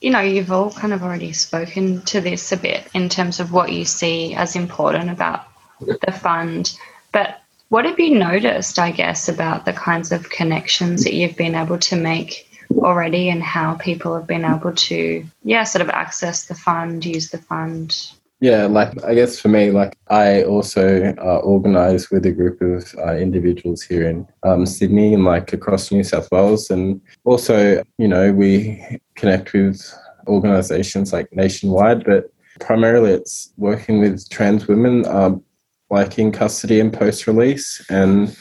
you 0.00 0.10
know, 0.10 0.20
you've 0.20 0.52
all 0.52 0.70
kind 0.70 0.92
of 0.92 1.02
already 1.02 1.32
spoken 1.32 2.02
to 2.02 2.20
this 2.20 2.52
a 2.52 2.56
bit 2.56 2.86
in 2.94 3.08
terms 3.08 3.40
of 3.40 3.52
what 3.52 3.72
you 3.72 3.84
see 3.84 4.34
as 4.34 4.54
important 4.54 5.10
about 5.10 5.44
the 5.78 6.12
fund. 6.12 6.78
But 7.12 7.40
what 7.68 7.84
have 7.84 7.98
you 7.98 8.14
noticed, 8.14 8.78
I 8.78 8.92
guess, 8.92 9.28
about 9.28 9.64
the 9.64 9.72
kinds 9.72 10.12
of 10.12 10.30
connections 10.30 11.04
that 11.04 11.14
you've 11.14 11.36
been 11.36 11.54
able 11.54 11.78
to 11.78 11.96
make 11.96 12.48
already 12.76 13.28
and 13.28 13.42
how 13.42 13.74
people 13.74 14.14
have 14.14 14.26
been 14.26 14.44
able 14.44 14.72
to, 14.72 15.24
yeah, 15.42 15.64
sort 15.64 15.82
of 15.82 15.90
access 15.90 16.46
the 16.46 16.54
fund, 16.54 17.04
use 17.04 17.30
the 17.30 17.38
fund? 17.38 18.12
Yeah, 18.40 18.66
like 18.66 19.02
I 19.04 19.14
guess 19.14 19.40
for 19.40 19.48
me, 19.48 19.72
like 19.72 19.98
I 20.08 20.44
also 20.44 21.12
uh, 21.18 21.38
organise 21.38 22.08
with 22.10 22.24
a 22.24 22.30
group 22.30 22.60
of 22.60 22.94
uh, 22.98 23.16
individuals 23.16 23.82
here 23.82 24.08
in 24.08 24.28
um, 24.44 24.64
Sydney 24.64 25.12
and 25.12 25.24
like 25.24 25.52
across 25.52 25.90
New 25.90 26.04
South 26.04 26.28
Wales, 26.30 26.70
and 26.70 27.00
also 27.24 27.82
you 27.98 28.06
know 28.06 28.32
we 28.32 29.00
connect 29.16 29.52
with 29.52 29.82
organisations 30.28 31.12
like 31.12 31.28
nationwide, 31.32 32.04
but 32.04 32.32
primarily 32.60 33.10
it's 33.10 33.52
working 33.56 34.00
with 34.00 34.28
trans 34.30 34.68
women. 34.68 35.04
Um, 35.06 35.42
like 35.90 36.18
in 36.18 36.32
custody 36.32 36.80
and 36.80 36.92
post 36.92 37.26
release. 37.26 37.84
And 37.88 38.36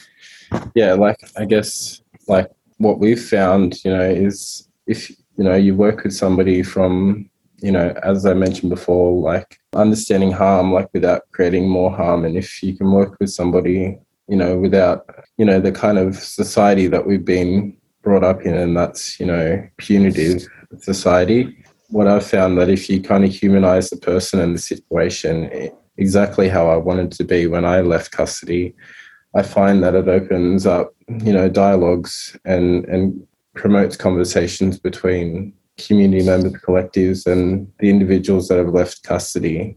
yeah, 0.75 0.93
like 0.93 1.17
I 1.37 1.45
guess 1.45 2.01
like 2.27 2.47
what 2.77 2.99
we've 2.99 3.23
found, 3.23 3.83
you 3.83 3.91
know, 3.91 4.09
is 4.09 4.67
if 4.85 5.09
you 5.09 5.43
know 5.43 5.55
you 5.55 5.75
work 5.75 6.03
with 6.03 6.13
somebody 6.13 6.63
from 6.63 7.29
you 7.59 7.71
know, 7.71 7.93
as 8.03 8.25
I 8.25 8.33
mentioned 8.33 8.69
before, 8.69 9.19
like 9.19 9.59
understanding 9.73 10.31
harm, 10.31 10.73
like 10.73 10.89
without 10.93 11.23
creating 11.31 11.69
more 11.69 11.91
harm. 11.91 12.25
And 12.25 12.37
if 12.37 12.61
you 12.61 12.75
can 12.75 12.91
work 12.91 13.17
with 13.19 13.29
somebody, 13.29 13.97
you 14.27 14.37
know, 14.37 14.57
without, 14.57 15.05
you 15.37 15.45
know, 15.45 15.59
the 15.59 15.71
kind 15.71 15.97
of 15.97 16.15
society 16.15 16.87
that 16.87 17.07
we've 17.07 17.25
been 17.25 17.75
brought 18.03 18.23
up 18.23 18.41
in, 18.41 18.53
and 18.53 18.77
that's, 18.77 19.19
you 19.19 19.25
know, 19.25 19.67
punitive 19.77 20.47
society. 20.79 21.57
What 21.89 22.07
I've 22.07 22.25
found 22.25 22.57
that 22.57 22.69
if 22.69 22.89
you 22.89 23.01
kind 23.01 23.23
of 23.23 23.31
humanize 23.31 23.89
the 23.89 23.97
person 23.97 24.39
and 24.39 24.53
the 24.53 24.59
situation, 24.59 25.45
it, 25.45 25.75
exactly 25.97 26.47
how 26.47 26.69
I 26.69 26.77
wanted 26.77 27.11
to 27.13 27.23
be 27.23 27.47
when 27.47 27.65
I 27.65 27.81
left 27.81 28.11
custody, 28.11 28.75
I 29.35 29.41
find 29.41 29.83
that 29.83 29.95
it 29.95 30.07
opens 30.07 30.65
up, 30.65 30.93
you 31.07 31.33
know, 31.33 31.49
dialogues 31.49 32.37
and 32.45 32.85
and 32.85 33.25
promotes 33.55 33.97
conversations 33.97 34.77
between 34.77 35.53
community 35.77 36.25
members, 36.25 36.53
collectives, 36.53 37.25
and 37.25 37.71
the 37.79 37.89
individuals 37.89 38.47
that 38.47 38.57
have 38.57 38.69
left 38.69 39.03
custody. 39.03 39.75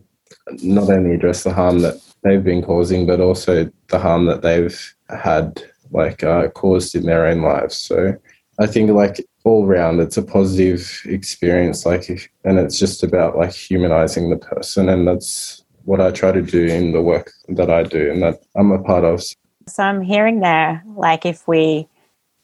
Not 0.63 0.91
only 0.91 1.15
address 1.15 1.45
the 1.45 1.53
harm 1.53 1.81
that 1.81 2.01
they've 2.23 2.43
been 2.43 2.63
causing, 2.63 3.07
but 3.07 3.21
also 3.21 3.71
the 3.89 3.99
harm 3.99 4.27
that 4.27 4.43
they've 4.43 4.95
had, 5.09 5.63
like 5.91 6.23
uh, 6.23 6.49
caused 6.49 6.95
in 6.95 7.05
their 7.05 7.27
own 7.27 7.43
lives. 7.43 7.77
So 7.77 8.17
I 8.59 8.67
think, 8.67 8.91
like 8.91 9.25
all 9.45 9.67
round, 9.67 10.01
it's 10.01 10.17
a 10.17 10.23
positive 10.23 11.03
experience. 11.05 11.87
Like, 11.87 12.09
and 12.45 12.59
it's 12.59 12.79
just 12.79 13.03
about 13.03 13.37
like 13.37 13.53
humanizing 13.53 14.31
the 14.31 14.37
person, 14.37 14.89
and 14.89 15.07
that's 15.07 15.65
what 15.85 16.01
I 16.01 16.11
try 16.11 16.33
to 16.33 16.43
do 16.43 16.67
in 16.67 16.93
the 16.93 17.03
work 17.03 17.33
that 17.49 17.71
I 17.71 17.83
do 17.83 18.11
and 18.11 18.23
that 18.23 18.43
I'm 18.55 18.71
a 18.71 18.83
part 18.83 19.05
of. 19.05 19.23
So 19.67 19.83
I'm 19.83 20.03
hearing 20.03 20.41
there, 20.41 20.83
like 20.87 21.25
if 21.25 21.47
we 21.47 21.89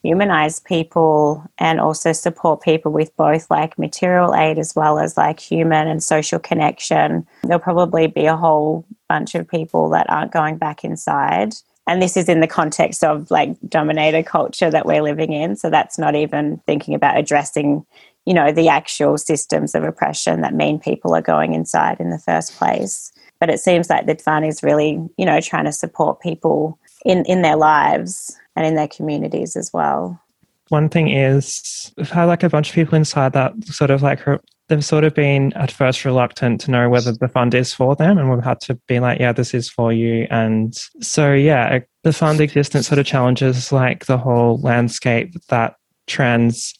humanize 0.06 0.60
people 0.60 1.44
and 1.58 1.80
also 1.80 2.12
support 2.12 2.62
people 2.62 2.92
with 2.92 3.14
both 3.16 3.50
like 3.50 3.78
material 3.78 4.34
aid 4.34 4.58
as 4.58 4.74
well 4.76 4.98
as 4.98 5.16
like 5.16 5.40
human 5.40 5.88
and 5.88 6.02
social 6.02 6.38
connection, 6.38 7.26
there'll 7.42 7.58
probably 7.58 8.06
be 8.06 8.26
a 8.26 8.36
whole 8.36 8.84
bunch 9.08 9.34
of 9.34 9.48
people 9.48 9.90
that 9.90 10.08
aren't 10.08 10.32
going 10.32 10.58
back 10.58 10.84
inside. 10.84 11.54
And 11.88 12.00
this 12.00 12.16
is 12.16 12.28
in 12.28 12.40
the 12.40 12.46
context 12.46 13.02
of 13.02 13.30
like 13.30 13.56
dominator 13.68 14.22
culture 14.22 14.70
that 14.70 14.86
we're 14.86 15.02
living 15.02 15.32
in. 15.32 15.56
So 15.56 15.70
that's 15.70 15.98
not 15.98 16.14
even 16.14 16.58
thinking 16.66 16.94
about 16.94 17.18
addressing, 17.18 17.84
you 18.24 18.34
know, 18.34 18.52
the 18.52 18.68
actual 18.68 19.18
systems 19.18 19.74
of 19.74 19.82
oppression 19.82 20.40
that 20.40 20.54
mean 20.54 20.78
people 20.78 21.14
are 21.14 21.22
going 21.22 21.52
inside 21.52 22.00
in 22.00 22.10
the 22.10 22.18
first 22.18 22.56
place. 22.56 23.12
But 23.40 23.50
it 23.50 23.60
seems 23.60 23.90
like 23.90 24.06
the 24.06 24.16
fund 24.16 24.46
is 24.46 24.62
really, 24.62 25.00
you 25.16 25.26
know, 25.26 25.40
trying 25.40 25.66
to 25.66 25.72
support 25.72 26.20
people 26.20 26.78
in, 27.04 27.24
in 27.26 27.42
their 27.42 27.56
lives 27.56 28.36
and 28.56 28.66
in 28.66 28.74
their 28.74 28.88
communities 28.88 29.54
as 29.54 29.72
well. 29.72 30.20
One 30.68 30.88
thing 30.88 31.08
is, 31.08 31.92
we've 31.96 32.10
had 32.10 32.24
like 32.24 32.42
a 32.42 32.48
bunch 32.48 32.70
of 32.70 32.74
people 32.74 32.96
inside 32.96 33.32
that 33.34 33.52
sort 33.66 33.90
of 33.90 34.02
like 34.02 34.20
they've 34.68 34.84
sort 34.84 35.04
of 35.04 35.14
been 35.14 35.52
at 35.52 35.70
first 35.70 36.04
reluctant 36.04 36.60
to 36.62 36.72
know 36.72 36.88
whether 36.88 37.12
the 37.12 37.28
fund 37.28 37.54
is 37.54 37.72
for 37.72 37.94
them, 37.94 38.18
and 38.18 38.30
we've 38.30 38.42
had 38.42 38.60
to 38.62 38.74
be 38.88 38.98
like, 38.98 39.20
yeah, 39.20 39.32
this 39.32 39.54
is 39.54 39.68
for 39.68 39.92
you. 39.92 40.26
And 40.28 40.74
so, 41.00 41.32
yeah, 41.32 41.80
the 42.02 42.12
fund 42.12 42.40
existence 42.40 42.88
sort 42.88 42.98
of 42.98 43.06
challenges 43.06 43.70
like 43.70 44.06
the 44.06 44.18
whole 44.18 44.58
landscape 44.60 45.34
that 45.48 45.76
trans 46.08 46.74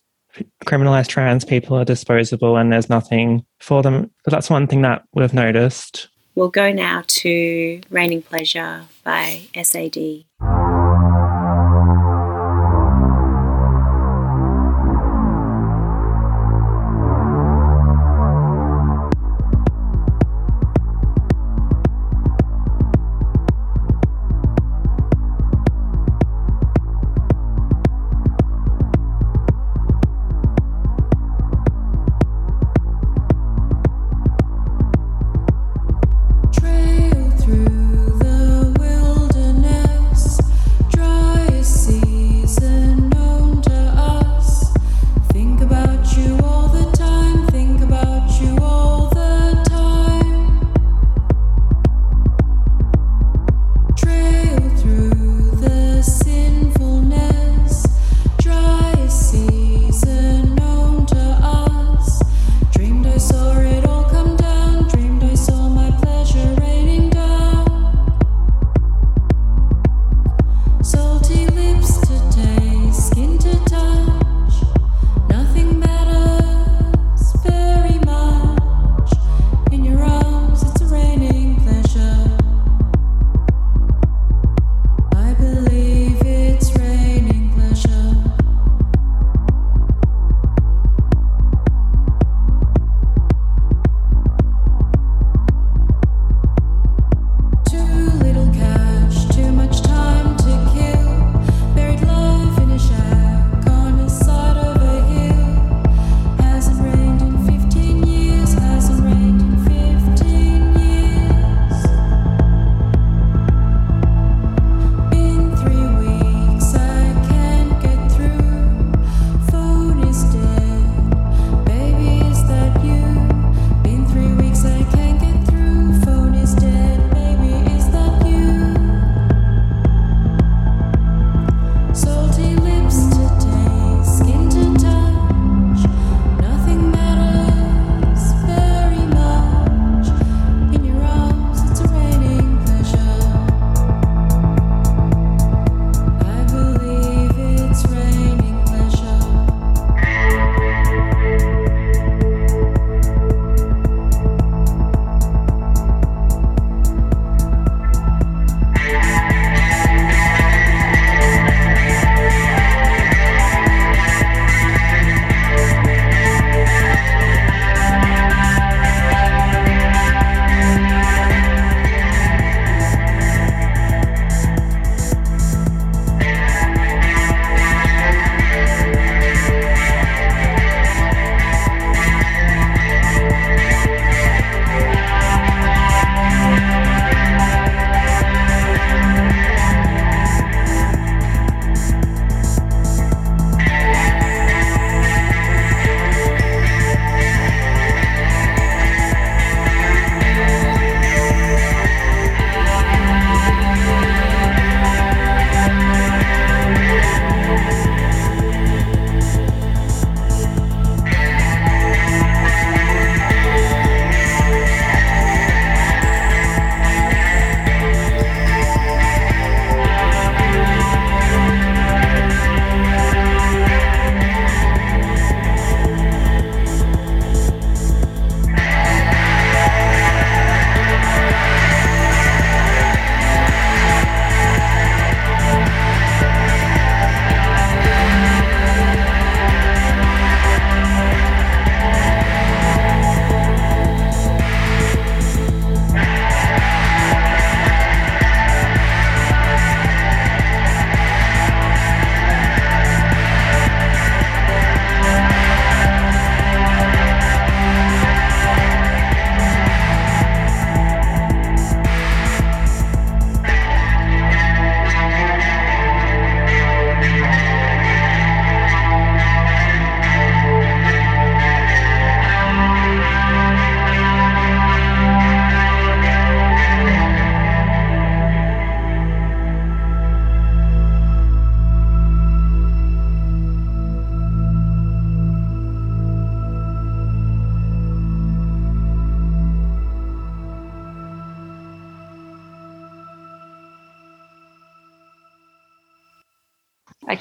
criminalized 0.66 1.08
trans 1.08 1.44
people 1.44 1.76
are 1.78 1.84
disposable 1.84 2.56
and 2.56 2.72
there's 2.72 2.90
nothing 2.90 3.44
for 3.60 3.82
them. 3.82 4.10
But 4.24 4.32
that's 4.32 4.50
one 4.50 4.66
thing 4.66 4.82
that 4.82 5.02
we've 5.14 5.32
noticed. 5.32 6.08
We'll 6.34 6.50
go 6.50 6.70
now 6.70 7.02
to 7.06 7.80
Raining 7.88 8.20
Pleasure 8.20 8.82
by 9.02 9.42
SAD. 9.54 10.25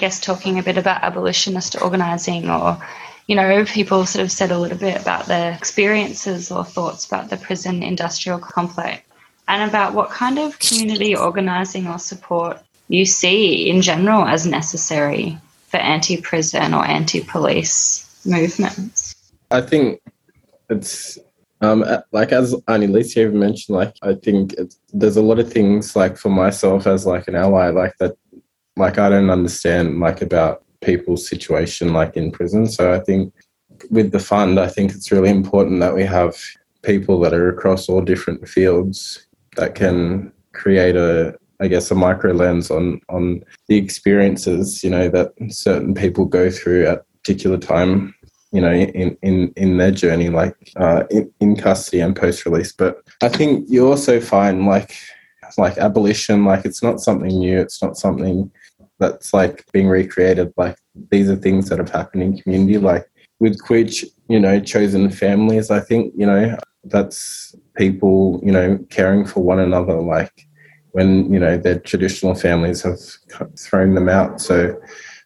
Guess, 0.06 0.20
talking 0.20 0.60
a 0.60 0.64
bit 0.64 0.78
about 0.78 1.04
abolitionist 1.04 1.82
organising 1.82 2.48
or 2.48 2.78
you 3.26 3.36
know, 3.36 3.66
people 3.66 4.06
sort 4.06 4.24
of 4.24 4.32
said 4.32 4.52
a 4.52 4.60
little 4.60 4.78
bit 4.78 5.02
about 5.02 5.26
their 5.26 5.52
experiences 5.54 6.52
or 6.52 6.64
thoughts 6.64 7.08
about 7.08 7.32
the 7.32 7.38
prison 7.38 7.82
industrial 7.82 8.38
complex 8.38 9.02
and 9.48 9.68
about 9.68 9.96
what 9.96 10.12
kind 10.12 10.38
of 10.38 10.60
community 10.60 11.16
organising 11.16 11.88
or 11.88 11.98
support 11.98 12.60
you 12.88 13.04
see 13.04 13.68
in 13.68 13.82
general 13.82 14.26
as 14.26 14.46
necessary 14.46 15.40
for 15.70 15.78
anti 15.78 16.22
prison 16.22 16.76
or 16.76 16.86
anti 16.86 17.24
police 17.24 18.24
movements. 18.28 19.16
I 19.50 19.62
think 19.62 20.02
it's 20.70 21.18
um, 21.62 21.84
like 22.12 22.32
as 22.32 22.54
Annalisa 22.68 23.18
even 23.18 23.40
mentioned, 23.40 23.76
like 23.76 23.96
I 24.04 24.14
think 24.14 24.54
there's 24.94 25.18
a 25.18 25.22
lot 25.24 25.40
of 25.40 25.52
things 25.52 25.96
like 25.96 26.16
for 26.16 26.30
myself 26.30 26.86
as 26.86 27.08
like 27.08 27.28
an 27.28 27.36
ally, 27.36 27.70
like 27.70 27.98
that, 27.98 28.16
like 28.78 28.98
I 28.98 29.10
don't 29.10 29.30
understand 29.30 30.00
like 30.00 30.22
about 30.22 30.64
people's 30.82 31.28
situation 31.28 31.94
like 31.94 32.16
in 32.16 32.32
prison. 32.32 32.68
So 32.68 32.94
I 32.94 33.00
think 33.00 33.34
with 33.90 34.12
the 34.12 34.20
fund, 34.20 34.60
I 34.60 34.68
think 34.68 34.92
it's 34.92 35.12
really 35.12 35.30
important 35.30 35.80
that 35.82 35.96
we 35.96 36.04
have 36.04 36.36
people 36.84 37.20
that 37.22 37.34
are 37.34 37.50
across 37.50 37.90
all 37.90 38.02
different 38.02 38.48
fields 38.48 39.26
that 39.58 39.76
can 39.76 40.32
create 40.54 40.96
a 40.96 41.36
I 41.60 41.68
guess 41.68 41.90
a 41.90 41.96
micro 41.96 42.34
lens 42.34 42.70
on 42.70 43.00
on 43.10 43.42
the 43.68 43.78
experiences 43.78 44.84
you 44.84 44.90
know 44.90 45.10
that 45.10 45.32
certain 45.50 45.94
people 45.94 46.26
go 46.26 46.50
through 46.52 46.86
at 46.88 47.06
particular 47.24 47.58
time 47.58 48.14
you 48.52 48.62
know 48.62 48.72
in 48.72 49.18
in 49.22 49.54
in 49.56 49.78
their 49.78 49.92
journey 49.92 50.30
like 50.30 50.56
uh, 50.76 51.04
in, 51.10 51.32
in 51.40 51.56
custody 51.56 52.02
and 52.02 52.16
post 52.16 52.46
release 52.46 52.72
but 52.72 53.02
I 53.22 53.30
think 53.30 53.66
you 53.70 53.88
also 53.88 54.20
find 54.20 54.66
like 54.66 54.96
like 55.58 55.78
abolition 55.78 56.44
like 56.44 56.66
it's 56.66 56.84
not 56.84 57.00
something 57.00 57.40
new 57.40 57.60
it's 57.60 57.82
not 57.82 57.98
something 57.98 58.52
that's 59.00 59.34
like 59.34 59.66
being 59.72 59.88
recreated. 59.88 60.54
Like 60.58 60.78
these 61.12 61.30
are 61.30 61.36
things 61.36 61.70
that 61.70 61.80
have 61.80 61.90
happened 61.90 62.24
in 62.24 62.38
community. 62.38 62.78
Like 62.78 63.10
with 63.40 63.62
Quidge, 63.62 64.06
you 64.28 64.40
know, 64.40 64.60
chosen 64.60 65.10
families. 65.10 65.72
I 65.72 65.80
think 65.80 66.14
you 66.16 66.26
know 66.26 66.58
that's 66.86 67.56
people 67.76 68.40
you 68.44 68.52
know 68.52 68.80
caring 68.90 69.26
for 69.26 69.44
one 69.44 69.60
another. 69.60 70.00
Like 70.00 70.48
when 70.92 71.32
you 71.32 71.40
know 71.40 71.58
their 71.58 71.80
traditional 71.80 72.36
families 72.36 72.82
have 72.84 73.00
thrown 73.58 73.96
them 73.96 74.10
out. 74.10 74.42
So 74.42 74.80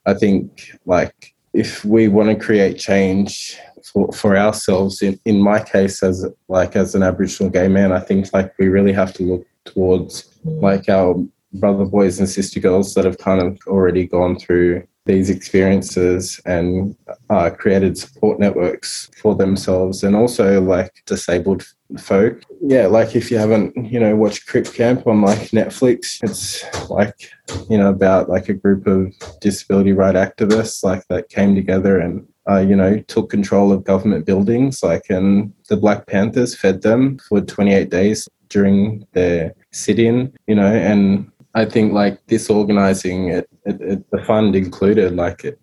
I 0.06 0.14
think 0.14 0.72
like 0.86 1.34
if 1.54 1.84
we 1.84 2.08
want 2.08 2.30
to 2.30 2.36
create 2.36 2.78
change 2.78 3.58
for, 3.84 4.12
for 4.12 4.38
ourselves 4.38 5.02
in, 5.02 5.20
in 5.26 5.42
my 5.42 5.62
case 5.62 6.04
as 6.04 6.26
like 6.48 6.76
as 6.76 6.96
an 6.96 7.04
aboriginal 7.04 7.50
gay 7.50 7.68
man 7.68 7.92
i 7.92 8.00
think 8.00 8.32
like 8.34 8.54
we 8.60 8.68
really 8.68 8.94
have 8.94 9.14
to 9.14 9.24
look 9.24 9.46
towards 9.66 10.40
like 10.44 10.90
our 10.90 11.16
brother 11.54 11.86
boys 11.86 12.20
and 12.20 12.30
sister 12.30 12.60
girls 12.60 12.94
that 12.94 13.06
have 13.06 13.18
kind 13.18 13.42
of 13.42 13.60
already 13.68 14.06
gone 14.06 14.38
through 14.38 14.86
these 15.06 15.30
experiences 15.30 16.40
and 16.46 16.96
uh, 17.32 17.50
created 17.50 17.98
support 17.98 18.40
networks 18.40 19.10
for 19.20 19.34
themselves 19.34 20.04
and 20.04 20.16
also 20.16 20.62
like 20.62 20.92
disabled 21.08 21.66
folk. 21.98 22.44
Yeah, 22.62 22.86
like 22.86 23.16
if 23.16 23.32
you 23.32 23.40
haven't, 23.40 23.76
you 23.92 24.00
know, 24.00 24.16
watched 24.16 24.46
Crip 24.46 24.72
Camp 24.72 25.08
on 25.08 25.22
like 25.22 25.50
Netflix, 25.50 26.20
it's 26.22 26.64
like, 26.90 27.32
you 27.70 27.78
know, 27.80 27.90
about 27.90 28.30
like 28.30 28.50
a 28.50 28.54
group 28.54 28.86
of 28.86 29.12
disability 29.42 29.94
right 29.94 30.14
activists 30.14 30.84
like 30.84 31.08
that 31.08 31.30
came 31.30 31.56
together 31.56 32.00
and 32.00 32.28
uh, 32.50 32.60
you 32.60 32.76
know, 32.76 33.00
took 33.08 33.30
control 33.30 33.72
of 33.72 33.84
government 33.84 34.26
buildings, 34.26 34.82
like, 34.82 35.10
and 35.10 35.54
the 35.68 35.78
Black 35.78 36.08
Panthers 36.08 36.56
fed 36.56 36.82
them 36.82 37.20
for 37.20 37.42
28 37.42 37.90
days 37.90 38.28
during 38.50 39.06
their 39.12 39.54
sit-in, 39.72 40.34
you 40.48 40.56
know, 40.56 40.66
and 40.66 41.32
I 41.56 41.66
think 41.66 41.94
like 41.94 42.26
disorganizing 42.28 43.30
it, 43.30 43.50
it, 43.66 43.82
it, 43.82 44.12
the 44.12 44.24
fund 44.24 44.56
included, 44.56 45.16
like 45.16 45.44
it, 45.44 45.60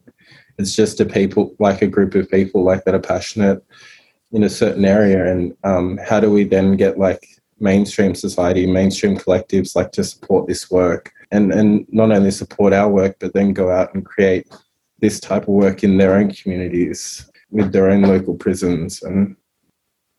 it's 0.58 0.74
just 0.74 1.00
a 1.00 1.04
people, 1.04 1.54
like 1.58 1.82
a 1.82 1.86
group 1.86 2.14
of 2.14 2.30
people 2.30 2.64
like 2.64 2.84
that 2.84 2.94
are 2.94 3.00
passionate 3.00 3.64
in 4.32 4.42
a 4.42 4.50
certain 4.50 4.84
area. 4.84 5.30
And 5.30 5.56
um, 5.64 5.98
how 5.98 6.18
do 6.20 6.30
we 6.30 6.44
then 6.44 6.76
get 6.76 6.98
like 6.98 7.26
mainstream 7.60 8.14
society, 8.14 8.66
mainstream 8.66 9.16
collectives 9.16 9.76
like 9.76 9.92
to 9.92 10.04
support 10.04 10.46
this 10.46 10.70
work 10.70 11.12
and, 11.30 11.52
and 11.52 11.86
not 11.90 12.10
only 12.10 12.30
support 12.30 12.72
our 12.72 12.90
work, 12.90 13.16
but 13.20 13.32
then 13.32 13.52
go 13.52 13.70
out 13.70 13.94
and 13.94 14.04
create 14.04 14.48
this 15.00 15.20
type 15.20 15.42
of 15.42 15.48
work 15.48 15.84
in 15.84 15.98
their 15.98 16.14
own 16.14 16.32
communities 16.32 17.30
with 17.50 17.72
their 17.72 17.90
own 17.90 18.02
local 18.02 18.34
prisons 18.34 19.02
and 19.02 19.36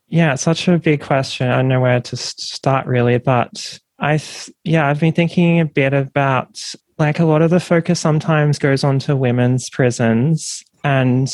yeah, 0.10 0.36
such 0.36 0.67
a 0.69 0.77
big 0.77 1.01
question. 1.01 1.49
I 1.49 1.58
don't 1.58 1.67
know 1.67 1.82
where 1.82 1.99
to 1.99 2.15
start 2.15 2.88
really, 2.88 3.17
but 3.17 3.80
I 4.00 4.20
yeah, 4.64 4.88
I've 4.88 5.00
been 5.00 5.14
thinking 5.14 5.60
a 5.60 5.66
bit 5.66 5.94
about 5.94 6.62
like 6.98 7.20
a 7.20 7.26
lot 7.26 7.42
of 7.42 7.50
the 7.50 7.60
focus 7.60 8.00
sometimes 8.00 8.60
goes 8.60 8.84
on 8.84 9.00
to 9.00 9.16
women's 9.16 9.70
prisons 9.70 10.64
and 10.84 11.34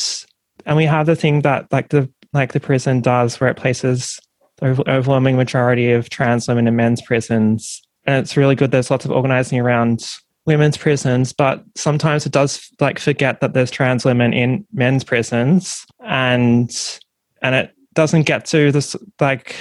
and 0.66 0.78
we 0.78 0.86
have 0.86 1.06
the 1.06 1.16
thing 1.16 1.42
that 1.42 1.72
like 1.72 1.90
the 1.90 2.10
like 2.32 2.54
the 2.54 2.60
prison 2.60 3.02
does 3.02 3.40
where 3.40 3.50
it 3.50 3.58
places 3.58 4.20
the 4.58 4.84
overwhelming 4.90 5.36
majority 5.36 5.92
of 5.92 6.10
trans 6.10 6.48
women 6.48 6.68
in 6.68 6.76
men's 6.76 7.02
prisons. 7.02 7.82
And 8.06 8.16
it's 8.16 8.38
really 8.38 8.56
good 8.56 8.72
there's 8.72 8.92
lots 8.92 9.06
of 9.06 9.12
organizing 9.12 9.60
around 9.60 10.06
women's 10.46 10.76
prisons 10.76 11.32
but 11.32 11.64
sometimes 11.76 12.26
it 12.26 12.34
does 12.34 12.70
like 12.82 13.00
forget 13.00 13.40
that 13.40 13.54
there's 13.54 13.72
trans 13.72 14.04
women 14.04 14.34
in 14.34 14.66
men's 14.74 15.04
prisons 15.04 15.86
and 16.02 17.00
and 17.42 17.56
it 17.56 17.74
doesn't 17.94 18.24
get 18.24 18.44
to 18.44 18.70
this 18.72 18.94
like 19.22 19.56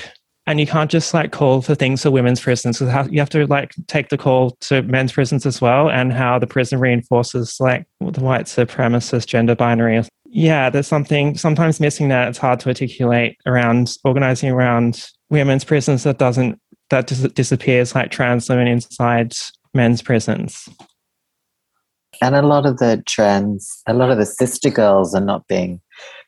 and 0.46 0.59
you 0.59 0.66
can't 0.66 0.90
just 0.90 1.14
like 1.14 1.31
call 1.33 1.62
for 1.62 1.74
things 1.74 2.02
for 2.02 2.11
women's 2.11 2.40
prisons. 2.40 2.78
Because 2.78 3.09
you 3.11 3.20
have 3.20 3.31
to 3.31 3.46
like 3.46 3.74
take 3.87 4.09
the 4.09 4.18
call 4.18 4.52
to 4.62 4.83
men's 4.83 5.12
prisons 5.12 5.46
as 5.46 5.61
well 5.61 5.90
and 5.90 6.12
how 6.12 6.38
the 6.38 6.46
prison 6.46 6.81
reinforces 6.81 7.59
like 7.61 7.87
the 8.00 8.20
white 8.20 8.46
supremacist 8.46 9.26
gender 9.26 9.55
binary. 9.55 10.02
Yeah 10.26 10.70
there's 10.70 10.87
something 10.87 11.37
sometimes 11.37 11.78
missing 11.78 12.09
that 12.09 12.28
it's 12.28 12.38
hard 12.38 12.59
to 12.61 12.68
articulate 12.68 13.37
around 13.46 13.96
organizing 14.05 14.50
around 14.50 15.09
women's 15.31 15.64
prisons 15.64 16.05
that 16.05 16.18
doesn't 16.18 16.59
that 16.90 17.07
dis- 17.07 17.33
disappears 17.33 17.94
like 17.94 18.11
trans 18.11 18.48
women 18.48 18.66
inside 18.66 19.35
men's 19.74 20.02
prisons. 20.02 20.68
And 22.20 22.35
a 22.35 22.42
lot 22.42 22.66
of 22.66 22.78
the 22.78 23.02
trans 23.07 23.83
a 23.87 23.94
lot 23.94 24.11
of 24.11 24.16
the 24.16 24.26
sister 24.26 24.70
girls 24.70 25.14
are 25.14 25.20
not 25.20 25.46
being 25.48 25.82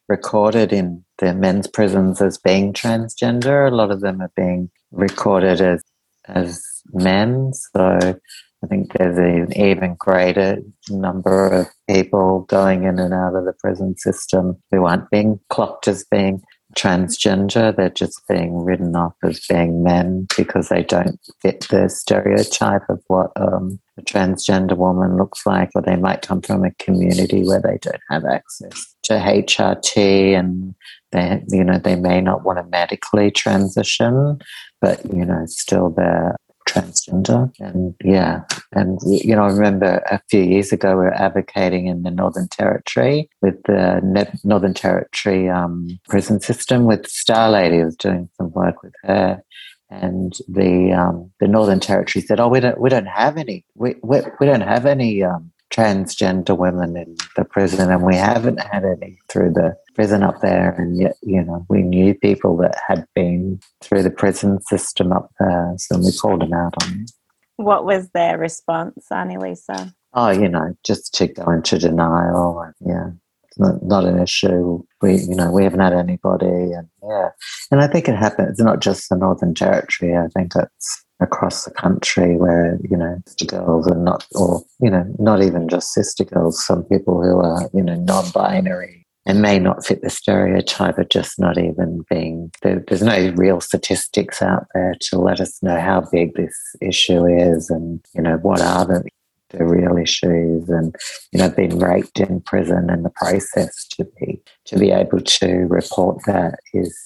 recorded 0.08 0.72
in 0.72 1.04
the 1.18 1.34
men's 1.34 1.66
prisons 1.66 2.20
as 2.20 2.38
being 2.38 2.72
transgender. 2.72 3.70
A 3.70 3.74
lot 3.74 3.90
of 3.90 4.00
them 4.00 4.20
are 4.20 4.32
being 4.36 4.70
recorded 4.90 5.60
as 5.60 5.82
as 6.26 6.62
men. 6.92 7.52
So 7.52 8.18
I 8.62 8.66
think 8.66 8.92
there's 8.92 9.18
an 9.18 9.56
even 9.58 9.94
greater 9.98 10.58
number 10.88 11.48
of 11.48 11.66
people 11.88 12.40
going 12.48 12.84
in 12.84 12.98
and 12.98 13.12
out 13.12 13.36
of 13.36 13.44
the 13.44 13.52
prison 13.60 13.96
system 13.98 14.56
who 14.70 14.86
aren't 14.86 15.10
being 15.10 15.38
clocked 15.50 15.86
as 15.86 16.04
being 16.10 16.42
transgender. 16.74 17.76
They're 17.76 17.90
just 17.90 18.22
being 18.26 18.64
written 18.64 18.96
off 18.96 19.12
as 19.22 19.44
being 19.46 19.82
men 19.82 20.26
because 20.36 20.70
they 20.70 20.82
don't 20.82 21.20
fit 21.42 21.66
the 21.70 21.88
stereotype 21.88 22.88
of 22.88 23.02
what 23.08 23.32
um, 23.36 23.78
a 23.98 24.02
transgender 24.02 24.76
woman 24.76 25.18
looks 25.18 25.44
like, 25.44 25.70
or 25.74 25.82
they 25.82 25.96
might 25.96 26.22
come 26.22 26.40
from 26.40 26.64
a 26.64 26.72
community 26.72 27.46
where 27.46 27.60
they 27.60 27.78
don't 27.82 28.02
have 28.10 28.24
access 28.24 28.93
to 29.04 29.14
HRT 29.14 30.38
and 30.38 30.74
they, 31.12 31.42
you 31.48 31.64
know, 31.64 31.78
they 31.78 31.96
may 31.96 32.20
not 32.20 32.44
want 32.44 32.58
to 32.58 32.64
medically 32.64 33.30
transition, 33.30 34.38
but, 34.80 35.04
you 35.12 35.24
know, 35.24 35.44
still 35.46 35.90
they're 35.90 36.36
transgender. 36.68 37.52
And 37.60 37.94
yeah, 38.02 38.42
and, 38.72 38.98
you 39.06 39.36
know, 39.36 39.44
I 39.44 39.52
remember 39.52 40.02
a 40.10 40.20
few 40.30 40.40
years 40.40 40.72
ago 40.72 40.90
we 40.90 41.04
were 41.04 41.14
advocating 41.14 41.86
in 41.86 42.02
the 42.02 42.10
Northern 42.10 42.48
Territory 42.48 43.28
with 43.42 43.62
the 43.64 44.00
Northern 44.44 44.74
Territory 44.74 45.48
um, 45.48 45.98
prison 46.08 46.40
system 46.40 46.84
with 46.84 47.06
Star 47.06 47.50
Lady. 47.50 47.82
Was 47.84 47.96
doing 47.96 48.28
some 48.36 48.50
work 48.52 48.82
with 48.82 48.94
her 49.02 49.42
and 49.90 50.36
the 50.48 50.92
um, 50.92 51.30
the 51.40 51.48
Northern 51.48 51.80
Territory 51.80 52.22
said, 52.22 52.40
"Oh, 52.40 52.48
we 52.48 52.60
don't 52.60 52.80
we 52.80 52.90
don't 52.90 53.06
have 53.06 53.36
any 53.36 53.64
we 53.74 53.96
we, 54.02 54.20
we 54.40 54.46
don't 54.46 54.62
have 54.62 54.86
any 54.86 55.22
um, 55.22 55.52
transgender 55.72 56.56
women 56.56 56.96
in 56.96 57.16
the 57.36 57.44
prison, 57.44 57.90
and 57.90 58.02
we 58.02 58.14
haven't 58.14 58.60
had 58.60 58.84
any 58.84 59.18
through 59.28 59.52
the 59.52 59.76
prison 59.94 60.22
up 60.22 60.40
there. 60.40 60.70
And 60.78 60.96
yet, 61.00 61.16
you 61.22 61.42
know, 61.42 61.66
we 61.68 61.82
knew 61.82 62.14
people 62.14 62.56
that 62.58 62.76
had 62.86 63.06
been 63.14 63.60
through 63.80 64.02
the 64.02 64.10
prison 64.10 64.60
system 64.62 65.12
up 65.12 65.30
there, 65.40 65.74
so 65.78 65.98
we 65.98 66.12
called 66.12 66.42
them 66.42 66.52
out 66.52 66.74
on 66.82 67.00
it. 67.00 67.10
What 67.56 67.84
was 67.84 68.08
their 68.10 68.38
response, 68.38 69.06
Annie 69.10 69.36
Lisa? 69.36 69.94
Oh, 70.12 70.30
you 70.30 70.48
know, 70.48 70.76
just 70.84 71.14
to 71.14 71.26
go 71.26 71.50
into 71.50 71.78
denial. 71.78 72.60
And, 72.60 72.74
yeah, 72.88 73.10
not, 73.58 73.82
not 73.82 74.04
an 74.04 74.20
issue. 74.20 74.82
We, 75.02 75.16
you 75.16 75.34
know, 75.34 75.50
we 75.50 75.64
haven't 75.64 75.80
had 75.80 75.92
anybody, 75.92 76.46
and 76.46 76.88
yeah, 77.02 77.28
and 77.70 77.80
I 77.80 77.86
think 77.86 78.08
it 78.08 78.16
happens. 78.16 78.50
It's 78.50 78.60
not 78.60 78.80
just 78.80 79.08
the 79.08 79.16
Northern 79.16 79.54
Territory. 79.54 80.16
I 80.16 80.28
think 80.28 80.52
it's 80.56 81.04
across 81.20 81.64
the 81.64 81.70
country 81.70 82.36
where 82.36 82.78
you 82.88 82.96
know 82.96 83.16
sister 83.26 83.46
girls 83.46 83.86
are 83.86 83.96
not 83.96 84.26
or 84.34 84.62
you 84.80 84.90
know 84.90 85.04
not 85.18 85.42
even 85.42 85.68
just 85.68 85.92
sister 85.92 86.24
girls 86.24 86.64
some 86.64 86.82
people 86.84 87.22
who 87.22 87.38
are 87.38 87.68
you 87.72 87.82
know 87.82 87.94
non-binary 87.94 89.06
and 89.26 89.40
may 89.40 89.58
not 89.58 89.86
fit 89.86 90.02
the 90.02 90.10
stereotype 90.10 90.98
of 90.98 91.08
just 91.08 91.38
not 91.38 91.56
even 91.56 92.04
being 92.10 92.50
there, 92.62 92.84
there's 92.88 93.02
no 93.02 93.32
real 93.36 93.60
statistics 93.60 94.42
out 94.42 94.66
there 94.74 94.94
to 95.00 95.18
let 95.18 95.40
us 95.40 95.62
know 95.62 95.78
how 95.80 96.02
big 96.12 96.34
this 96.34 96.56
issue 96.82 97.26
is 97.26 97.70
and 97.70 98.04
you 98.14 98.22
know 98.22 98.36
what 98.38 98.60
are 98.60 98.84
the 98.84 99.04
the 99.50 99.64
real 99.64 99.96
issues 99.96 100.68
and 100.68 100.94
you 101.32 101.38
know 101.38 101.48
being 101.48 101.78
raped 101.78 102.18
in 102.18 102.40
prison 102.40 102.90
and 102.90 103.04
the 103.04 103.10
process 103.10 103.86
to 103.86 104.04
be 104.18 104.40
to 104.64 104.78
be 104.78 104.90
able 104.90 105.20
to 105.20 105.48
report 105.68 106.18
that 106.26 106.58
is 106.72 106.98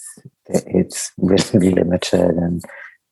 it's 0.49 1.13
really 1.19 1.71
limited 1.71 2.31
and 2.37 2.65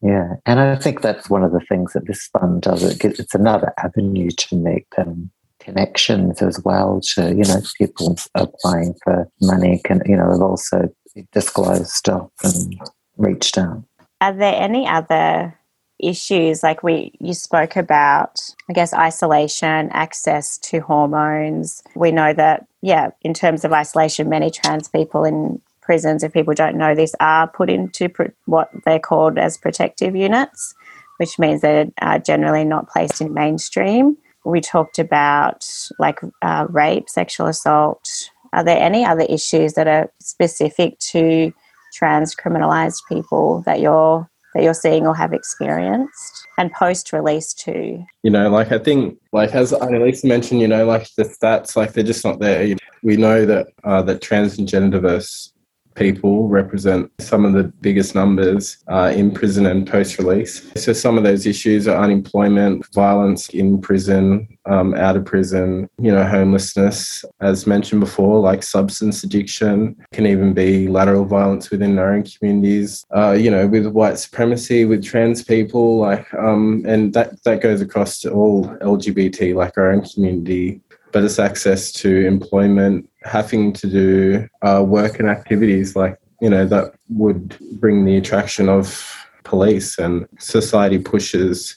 yeah 0.02 0.34
and 0.44 0.60
i 0.60 0.76
think 0.76 1.00
that's 1.00 1.30
one 1.30 1.42
of 1.42 1.52
the 1.52 1.60
things 1.60 1.92
that 1.92 2.06
this 2.06 2.28
fund 2.28 2.62
does. 2.62 2.82
It 2.82 3.18
it's 3.18 3.34
another 3.34 3.72
avenue 3.78 4.30
to 4.30 4.56
make 4.56 4.88
them 4.96 5.30
connections 5.60 6.42
as 6.42 6.62
well 6.64 7.00
to 7.14 7.30
you 7.30 7.44
know 7.44 7.60
people 7.78 8.16
applying 8.34 8.94
for 9.02 9.28
money 9.40 9.80
can 9.84 10.00
you 10.06 10.16
know 10.16 10.30
have 10.30 10.40
also 10.40 10.88
disclosed 11.32 11.88
stuff 11.88 12.30
and 12.42 12.80
reached 13.16 13.58
out. 13.58 13.82
Are 14.20 14.32
there 14.32 14.54
any 14.54 14.86
other 14.86 15.58
issues? 15.98 16.62
Like 16.62 16.82
we 16.82 17.12
you 17.20 17.34
spoke 17.34 17.76
about 17.76 18.40
i 18.68 18.72
guess 18.72 18.92
isolation 18.92 19.88
access 19.92 20.58
to 20.58 20.80
hormones. 20.80 21.82
We 21.94 22.12
know 22.12 22.32
that 22.34 22.66
yeah 22.82 23.10
in 23.22 23.34
terms 23.34 23.64
of 23.64 23.72
isolation 23.72 24.28
many 24.28 24.50
trans 24.50 24.88
people 24.88 25.24
in 25.24 25.60
prisons 25.86 26.22
if 26.22 26.32
people 26.32 26.52
don't 26.52 26.76
know 26.76 26.94
this 26.94 27.14
are 27.20 27.48
put 27.48 27.70
into 27.70 28.08
pr- 28.08 28.24
what 28.44 28.68
they're 28.84 28.98
called 28.98 29.38
as 29.38 29.56
protective 29.56 30.14
units 30.14 30.74
which 31.18 31.38
means 31.38 31.62
they're 31.62 31.86
uh, 32.02 32.18
generally 32.18 32.64
not 32.64 32.88
placed 32.88 33.20
in 33.22 33.32
mainstream 33.32 34.16
we 34.44 34.60
talked 34.60 34.98
about 34.98 35.64
like 35.98 36.18
uh, 36.42 36.66
rape 36.68 37.08
sexual 37.08 37.46
assault 37.46 38.30
are 38.52 38.64
there 38.64 38.78
any 38.78 39.04
other 39.04 39.26
issues 39.28 39.74
that 39.74 39.86
are 39.86 40.10
specific 40.20 40.98
to 40.98 41.52
trans 41.92 42.34
criminalized 42.34 43.00
people 43.08 43.62
that 43.66 43.80
you're 43.80 44.28
that 44.56 44.62
you're 44.62 44.74
seeing 44.74 45.06
or 45.06 45.14
have 45.14 45.34
experienced 45.34 46.48
and 46.56 46.72
post 46.72 47.12
release 47.12 47.52
too? 47.52 48.02
You 48.22 48.30
know, 48.30 48.48
like 48.48 48.72
I 48.72 48.78
think, 48.78 49.18
like 49.32 49.54
as 49.54 49.72
Annalisa 49.72 50.24
mentioned, 50.24 50.62
you 50.62 50.68
know, 50.68 50.86
like 50.86 51.08
the 51.16 51.24
stats, 51.24 51.76
like 51.76 51.92
they're 51.92 52.02
just 52.02 52.24
not 52.24 52.40
there. 52.40 52.74
We 53.02 53.16
know 53.16 53.44
that 53.44 53.68
uh, 53.84 54.02
that 54.02 54.22
trans 54.22 54.58
and 54.58 54.66
gender 54.66 54.98
diverse 54.98 55.52
people 55.96 56.48
represent 56.48 57.10
some 57.18 57.44
of 57.44 57.54
the 57.54 57.64
biggest 57.64 58.14
numbers 58.14 58.76
uh, 58.88 59.12
in 59.14 59.32
prison 59.32 59.66
and 59.66 59.86
post 59.86 60.18
release. 60.18 60.70
So, 60.76 60.92
some 60.92 61.18
of 61.18 61.24
those 61.24 61.46
issues 61.46 61.88
are 61.88 61.96
unemployment, 61.96 62.86
violence 62.94 63.48
in 63.48 63.80
prison, 63.80 64.46
um, 64.66 64.94
out 64.94 65.16
of 65.16 65.24
prison, 65.24 65.88
you 66.00 66.12
know, 66.12 66.24
homelessness, 66.24 67.24
as 67.40 67.66
mentioned 67.66 68.00
before, 68.00 68.40
like 68.40 68.62
substance 68.62 69.24
addiction, 69.24 69.96
can 70.12 70.26
even 70.26 70.52
be 70.52 70.86
lateral 70.88 71.24
violence 71.24 71.70
within 71.70 71.98
our 71.98 72.14
own 72.14 72.24
communities, 72.24 73.04
uh, 73.16 73.32
you 73.32 73.50
know, 73.50 73.66
with 73.66 73.86
white 73.86 74.18
supremacy, 74.18 74.84
with 74.84 75.04
trans 75.04 75.42
people, 75.42 75.98
like, 75.98 76.32
um, 76.34 76.84
and 76.86 77.14
that, 77.14 77.42
that 77.44 77.60
goes 77.60 77.80
across 77.80 78.18
to 78.20 78.30
all 78.30 78.66
LGBT, 78.78 79.54
like 79.54 79.76
our 79.76 79.90
own 79.90 80.02
community 80.02 80.80
but 81.12 81.24
it's 81.24 81.38
access 81.38 81.92
to 81.92 82.26
employment, 82.26 83.08
having 83.26 83.72
to 83.74 83.86
do 83.86 84.48
uh, 84.62 84.82
work 84.86 85.18
and 85.18 85.28
activities 85.28 85.96
like, 85.96 86.18
you 86.40 86.50
know, 86.50 86.66
that 86.66 86.94
would 87.08 87.56
bring 87.80 88.04
the 88.04 88.16
attraction 88.16 88.68
of 88.68 89.26
police 89.44 89.98
and 89.98 90.26
society 90.38 90.98
pushes 90.98 91.76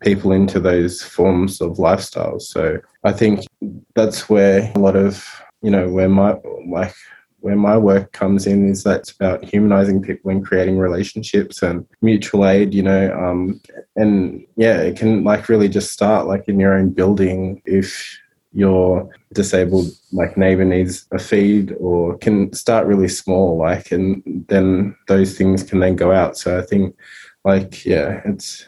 people 0.00 0.32
into 0.32 0.60
those 0.60 1.02
forms 1.02 1.60
of 1.60 1.78
lifestyles. 1.78 2.42
So 2.42 2.78
I 3.04 3.12
think 3.12 3.46
that's 3.94 4.28
where 4.28 4.70
a 4.74 4.78
lot 4.78 4.96
of, 4.96 5.26
you 5.62 5.70
know, 5.70 5.88
where 5.88 6.08
my, 6.08 6.36
like, 6.68 6.94
where 7.40 7.56
my 7.56 7.76
work 7.76 8.12
comes 8.12 8.46
in 8.46 8.68
is 8.68 8.82
that 8.82 9.00
it's 9.00 9.12
about 9.12 9.44
humanizing 9.44 10.02
people 10.02 10.30
and 10.30 10.44
creating 10.44 10.78
relationships 10.78 11.62
and 11.62 11.86
mutual 12.02 12.46
aid, 12.46 12.74
you 12.74 12.82
know. 12.82 13.12
Um, 13.12 13.60
and 13.94 14.44
yeah, 14.56 14.80
it 14.80 14.96
can 14.96 15.22
like 15.22 15.48
really 15.48 15.68
just 15.68 15.92
start 15.92 16.26
like 16.26 16.48
in 16.48 16.58
your 16.58 16.74
own 16.74 16.90
building 16.90 17.62
if 17.64 18.18
your 18.56 19.10
disabled 19.34 19.86
like 20.12 20.38
neighbor 20.38 20.64
needs 20.64 21.06
a 21.12 21.18
feed 21.18 21.76
or 21.78 22.16
can 22.16 22.50
start 22.54 22.86
really 22.86 23.06
small 23.06 23.58
like 23.58 23.92
and 23.92 24.22
then 24.48 24.96
those 25.08 25.36
things 25.36 25.62
can 25.62 25.78
then 25.80 25.94
go 25.94 26.10
out. 26.10 26.38
So 26.38 26.58
i 26.58 26.62
think 26.62 26.96
like 27.44 27.84
yeah 27.84 28.22
it's 28.24 28.66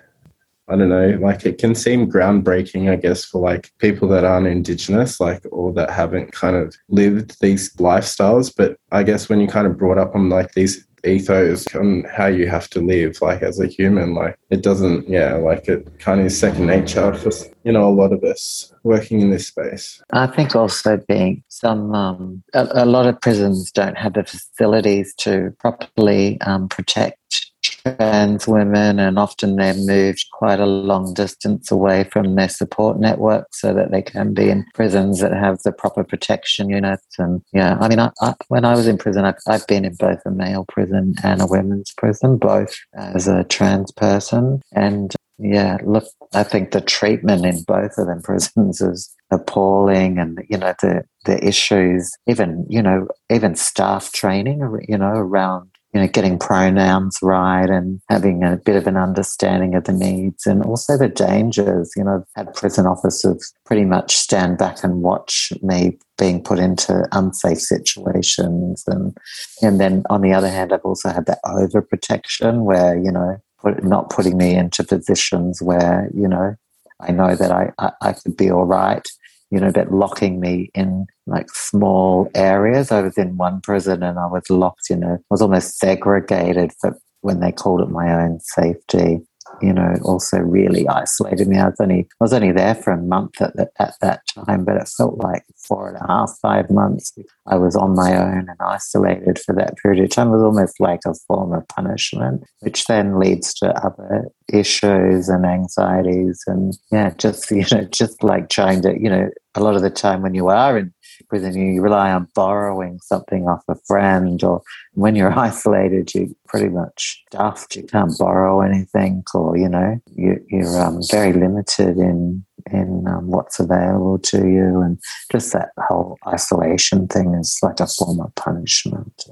i 0.69 0.77
don't 0.77 0.91
know 0.91 1.19
like 1.23 1.47
it 1.47 1.57
can 1.57 1.75
seem 1.75 2.11
groundbreaking 2.11 2.91
i 2.91 2.97
guess 2.97 3.25
for 3.25 3.41
like 3.41 3.73
people 3.79 4.07
that 4.09 4.25
aren't 4.25 4.47
indigenous 4.47 5.19
like 5.19 5.43
or 5.51 5.73
that 5.73 5.91
haven't 5.91 6.33
kind 6.33 6.55
of 6.55 6.77
lived 6.91 7.41
these 7.41 7.75
lifestyles. 7.77 8.55
But 8.55 8.77
i 8.93 9.03
guess 9.03 9.31
when 9.31 9.41
you 9.41 9.49
kind 9.49 9.67
of 9.67 9.79
brought 9.79 9.99
up 9.99 10.15
on 10.15 10.29
like 10.29 10.53
these 10.53 10.87
ethos 11.05 11.75
on 11.75 12.05
how 12.05 12.27
you 12.27 12.49
have 12.49 12.69
to 12.71 12.81
live 12.81 13.21
like 13.23 13.43
as 13.43 13.61
a 13.61 13.67
human 13.67 14.15
like 14.15 14.39
it 14.51 14.63
doesn't 14.63 15.09
yeah 15.09 15.35
like 15.35 15.69
it 15.69 15.87
kind 15.99 16.21
of 16.21 16.27
is 16.27 16.39
second 16.39 16.67
nature 16.67 17.13
for 17.15 17.31
you 17.65 17.73
know 17.73 17.89
a 17.89 17.91
lot 17.91 18.13
of 18.13 18.23
us 18.25 18.73
working 18.83 19.21
in 19.21 19.31
this 19.31 19.49
space. 19.49 20.03
I 20.13 20.27
think 20.27 20.57
also 20.57 20.97
being 20.97 21.45
some 21.49 21.95
um, 21.95 22.43
a, 22.55 22.85
a, 22.85 22.87
lot 22.87 23.07
of 23.07 23.21
prisons 23.21 23.71
don't 23.71 23.99
have 23.99 24.15
the 24.15 24.25
facilities 24.25 25.15
to 25.17 25.55
properly 25.59 26.41
um, 26.41 26.69
protect 26.69 27.48
trans 27.83 28.47
women, 28.47 28.99
and 28.99 29.19
often 29.19 29.57
they're 29.57 29.75
moved 29.75 30.25
quite 30.33 30.61
a 30.61 30.67
long 30.67 31.15
distance 31.15 31.71
away 31.71 32.05
from 32.05 32.35
their 32.35 32.49
support 32.49 32.99
network 32.99 33.47
so 33.53 33.73
that 33.75 33.91
they 33.91 34.03
can 34.03 34.35
be 34.35 34.51
in 34.51 34.67
prisons 34.75 35.21
that 35.21 35.33
have 35.33 35.59
the 35.65 35.73
proper 35.73 36.05
protection 36.05 36.69
units. 36.69 37.07
And 37.19 37.43
yeah, 37.53 37.77
I 37.81 37.89
mean, 37.89 37.99
I, 37.99 38.11
I, 38.21 38.35
when 38.49 38.65
I 38.65 38.75
was 38.75 38.87
in 38.87 38.99
prison, 38.99 39.25
I, 39.25 39.35
I've 39.47 39.67
been 39.67 39.85
in 39.85 39.95
both 39.95 40.21
a 40.27 40.31
male 40.31 40.65
prison 40.69 41.15
and 41.23 41.41
a 41.41 41.47
women's 41.47 41.93
prison, 41.97 42.39
both 42.39 42.75
as 42.95 43.29
a 43.29 43.45
trans 43.45 43.93
person. 43.93 44.61
And 44.73 45.15
yeah, 45.39 45.79
look, 45.85 46.05
I 46.35 46.43
think 46.43 46.73
the 46.73 46.81
treatment 46.81 47.47
in 47.47 47.63
both 47.63 47.97
of 47.97 48.07
them 48.07 48.23
prisons 48.25 48.81
is 48.81 49.15
appalling 49.31 50.19
and 50.19 50.43
you 50.49 50.57
know 50.57 50.75
the 50.81 51.03
the 51.27 51.47
issues 51.47 52.11
even 52.27 52.65
you 52.69 52.81
know 52.81 53.07
even 53.31 53.55
staff 53.55 54.11
training 54.13 54.61
you 54.89 54.97
know 54.97 55.11
around 55.11 55.69
you 55.95 56.01
know, 56.01 56.07
getting 56.07 56.39
pronouns 56.39 57.19
right 57.23 57.69
and 57.69 58.01
having 58.11 58.45
a 58.45 58.57
bit 58.57 58.77
of 58.77 58.87
an 58.87 58.97
understanding 58.97 59.75
of 59.75 59.85
the 59.85 59.93
needs 59.93 60.47
and 60.47 60.63
also 60.63 60.99
the 60.99 61.09
dangers. 61.09 61.93
You 61.97 62.05
know, 62.05 62.25
I've 62.37 62.47
had 62.47 62.55
prison 62.55 62.87
officers 62.87 63.53
pretty 63.65 63.85
much 63.85 64.17
stand 64.17 64.59
back 64.59 64.85
and 64.85 65.03
watch 65.03 65.51
me 65.63 65.99
being 66.19 66.43
put 66.43 66.59
into 66.59 67.07
unsafe 67.13 67.61
situations. 67.61 68.85
And, 68.87 69.17
and 69.63 69.81
then 69.81 70.03
on 70.11 70.21
the 70.21 70.33
other 70.33 70.51
hand, 70.51 70.73
I've 70.73 70.85
also 70.85 71.09
had 71.09 71.27
that 71.27 71.41
overprotection 71.47 72.65
where, 72.65 72.97
you 72.97 73.11
know, 73.11 73.39
put, 73.59 73.83
not 73.83 74.11
putting 74.11 74.37
me 74.37 74.55
into 74.55 74.85
positions 74.85 75.63
where, 75.63 76.11
you 76.15 76.29
know, 76.29 76.55
I 77.01 77.13
know 77.13 77.35
that 77.35 77.51
I, 77.51 77.73
I, 77.79 77.93
I 78.03 78.13
could 78.13 78.37
be 78.37 78.51
all 78.51 78.65
right 78.65 79.07
you 79.51 79.61
know, 79.61 79.73
but 79.73 79.91
locking 79.91 80.41
me 80.41 80.71
in 80.75 81.07
like 81.29 81.51
small 81.51 82.31
areas. 82.35 82.91
I 82.91 83.03
was 83.03 83.17
in 83.17 83.37
one 83.37 83.61
prison 83.61 84.03
and 84.03 84.19
I 84.19 84.27
was 84.27 84.49
locked 84.51 84.91
in 84.91 85.03
a, 85.03 85.15
I 85.15 85.31
was 85.31 85.43
almost 85.43 85.79
segregated 85.79 86.73
for 86.81 86.99
when 87.21 87.41
they 87.41 87.53
called 87.53 87.81
it 87.81 87.91
my 87.91 88.13
own 88.13 88.41
safety 88.41 89.21
you 89.61 89.73
know, 89.73 89.95
also 90.03 90.39
really 90.39 90.87
isolated 90.89 91.49
me. 91.49 91.59
I 91.59 91.67
was 91.67 91.81
only 91.81 92.09
I 92.21 92.25
was 92.25 92.33
only 92.33 92.53
there 92.53 92.75
for 92.75 92.93
a 92.93 93.03
month 93.03 93.41
at, 93.41 93.57
the, 93.57 93.71
at 93.79 93.95
that 94.01 94.23
time, 94.29 94.65
but 94.65 94.77
it 94.77 94.89
felt 94.89 95.19
like 95.19 95.45
four 95.57 95.89
and 95.89 95.97
a 95.97 96.07
half, 96.07 96.37
five 96.41 96.71
months. 96.71 97.13
I 97.47 97.57
was 97.57 97.75
on 97.75 97.95
my 97.95 98.17
own 98.17 98.49
and 98.49 98.61
isolated 98.61 99.39
for 99.39 99.55
that 99.55 99.77
period 99.79 100.05
of 100.05 100.11
time. 100.11 100.29
It 100.29 100.37
was 100.37 100.43
almost 100.43 100.81
like 100.81 101.01
a 101.07 101.15
form 101.27 101.53
of 101.53 101.67
punishment, 101.69 102.45
which 102.61 102.87
then 102.87 103.19
leads 103.19 103.55
to 103.55 103.75
other 103.85 104.29
issues 104.53 105.29
and 105.29 105.45
anxieties, 105.45 106.43
and 106.47 106.77
yeah, 106.93 107.11
just 107.19 107.51
you 107.51 107.65
know, 107.73 107.85
just 107.85 108.23
like 108.23 108.49
trying 108.49 108.83
to, 108.83 108.95
you 109.01 109.11
know, 109.11 109.29
a 109.55 109.61
lot 109.61 109.75
of 109.75 109.83
the 109.83 109.91
time 109.91 110.23
when 110.23 110.35
you 110.35 110.49
are 110.49 110.79
in 110.79 110.93
prison, 111.29 111.55
you 111.55 111.81
rely 111.81 112.13
on 112.13 112.29
borrowing 112.35 112.99
something 113.03 113.49
off 113.49 113.63
a 113.69 113.75
friend, 113.87 114.43
or 114.43 114.63
when 114.93 115.17
you're 115.17 115.37
isolated, 115.39 116.15
you 116.15 116.37
pretty 116.47 116.69
much 116.69 117.23
stuffed. 117.31 117.77
You 117.77 117.85
can't 117.85 118.17
borrow 118.19 118.61
anything, 118.61 119.25
or 119.35 119.57
you 119.57 119.69
know, 119.69 120.01
you, 120.15 120.41
are 120.53 120.87
um, 120.87 121.01
very 121.11 121.33
limited 121.33 121.99
in 121.99 122.45
in 122.71 123.07
um, 123.09 123.29
what's 123.29 123.61
available 123.61 124.19
to 124.19 124.49
you, 124.49 124.81
and 124.81 124.99
just 125.33 125.53
that 125.53 125.71
whole 125.79 126.19
isolation 126.27 127.09
thing 127.09 127.35
is 127.35 127.59
like 127.63 127.81
a 127.81 127.87
form 127.87 128.21
of 128.21 128.35
punishment. 128.35 129.25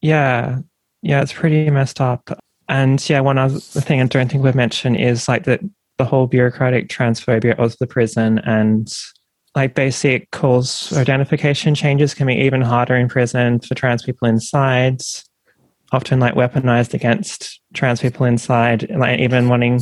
Yeah, 0.00 0.58
yeah, 1.02 1.22
it's 1.22 1.32
pretty 1.32 1.68
messed 1.70 2.00
up. 2.00 2.38
And 2.68 3.08
yeah, 3.08 3.20
one 3.20 3.38
other 3.38 3.58
thing 3.58 4.00
I 4.00 4.06
don't 4.06 4.30
think 4.30 4.44
we've 4.44 4.54
mentioned 4.54 4.98
is 4.98 5.26
like 5.26 5.44
that 5.44 5.60
the 5.96 6.04
whole 6.04 6.26
bureaucratic 6.26 6.88
transphobia 6.88 7.58
of 7.58 7.76
the 7.78 7.86
prison 7.86 8.38
and 8.40 8.92
like 9.58 9.74
basic 9.74 10.30
cause 10.30 10.92
identification 10.96 11.74
changes 11.74 12.14
can 12.14 12.28
be 12.28 12.34
even 12.34 12.62
harder 12.62 12.94
in 12.94 13.08
prison 13.08 13.58
for 13.58 13.74
trans 13.74 14.04
people 14.04 14.28
inside 14.28 15.00
often 15.90 16.20
like 16.20 16.34
weaponized 16.34 16.94
against 16.94 17.60
trans 17.74 18.00
people 18.00 18.24
inside 18.24 18.88
like 18.90 19.18
even 19.18 19.48
wanting 19.48 19.80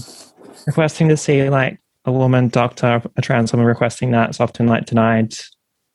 requesting 0.67 1.09
to 1.09 1.17
see 1.17 1.51
like 1.51 1.79
a 2.07 2.13
woman 2.13 2.49
doctor 2.49 3.03
a 3.17 3.23
trans 3.23 3.53
woman 3.53 3.67
requesting 3.67 4.13
that 4.13 4.31
is 4.31 4.41
often 4.41 4.67
like 4.67 4.87
denied. 4.87 5.35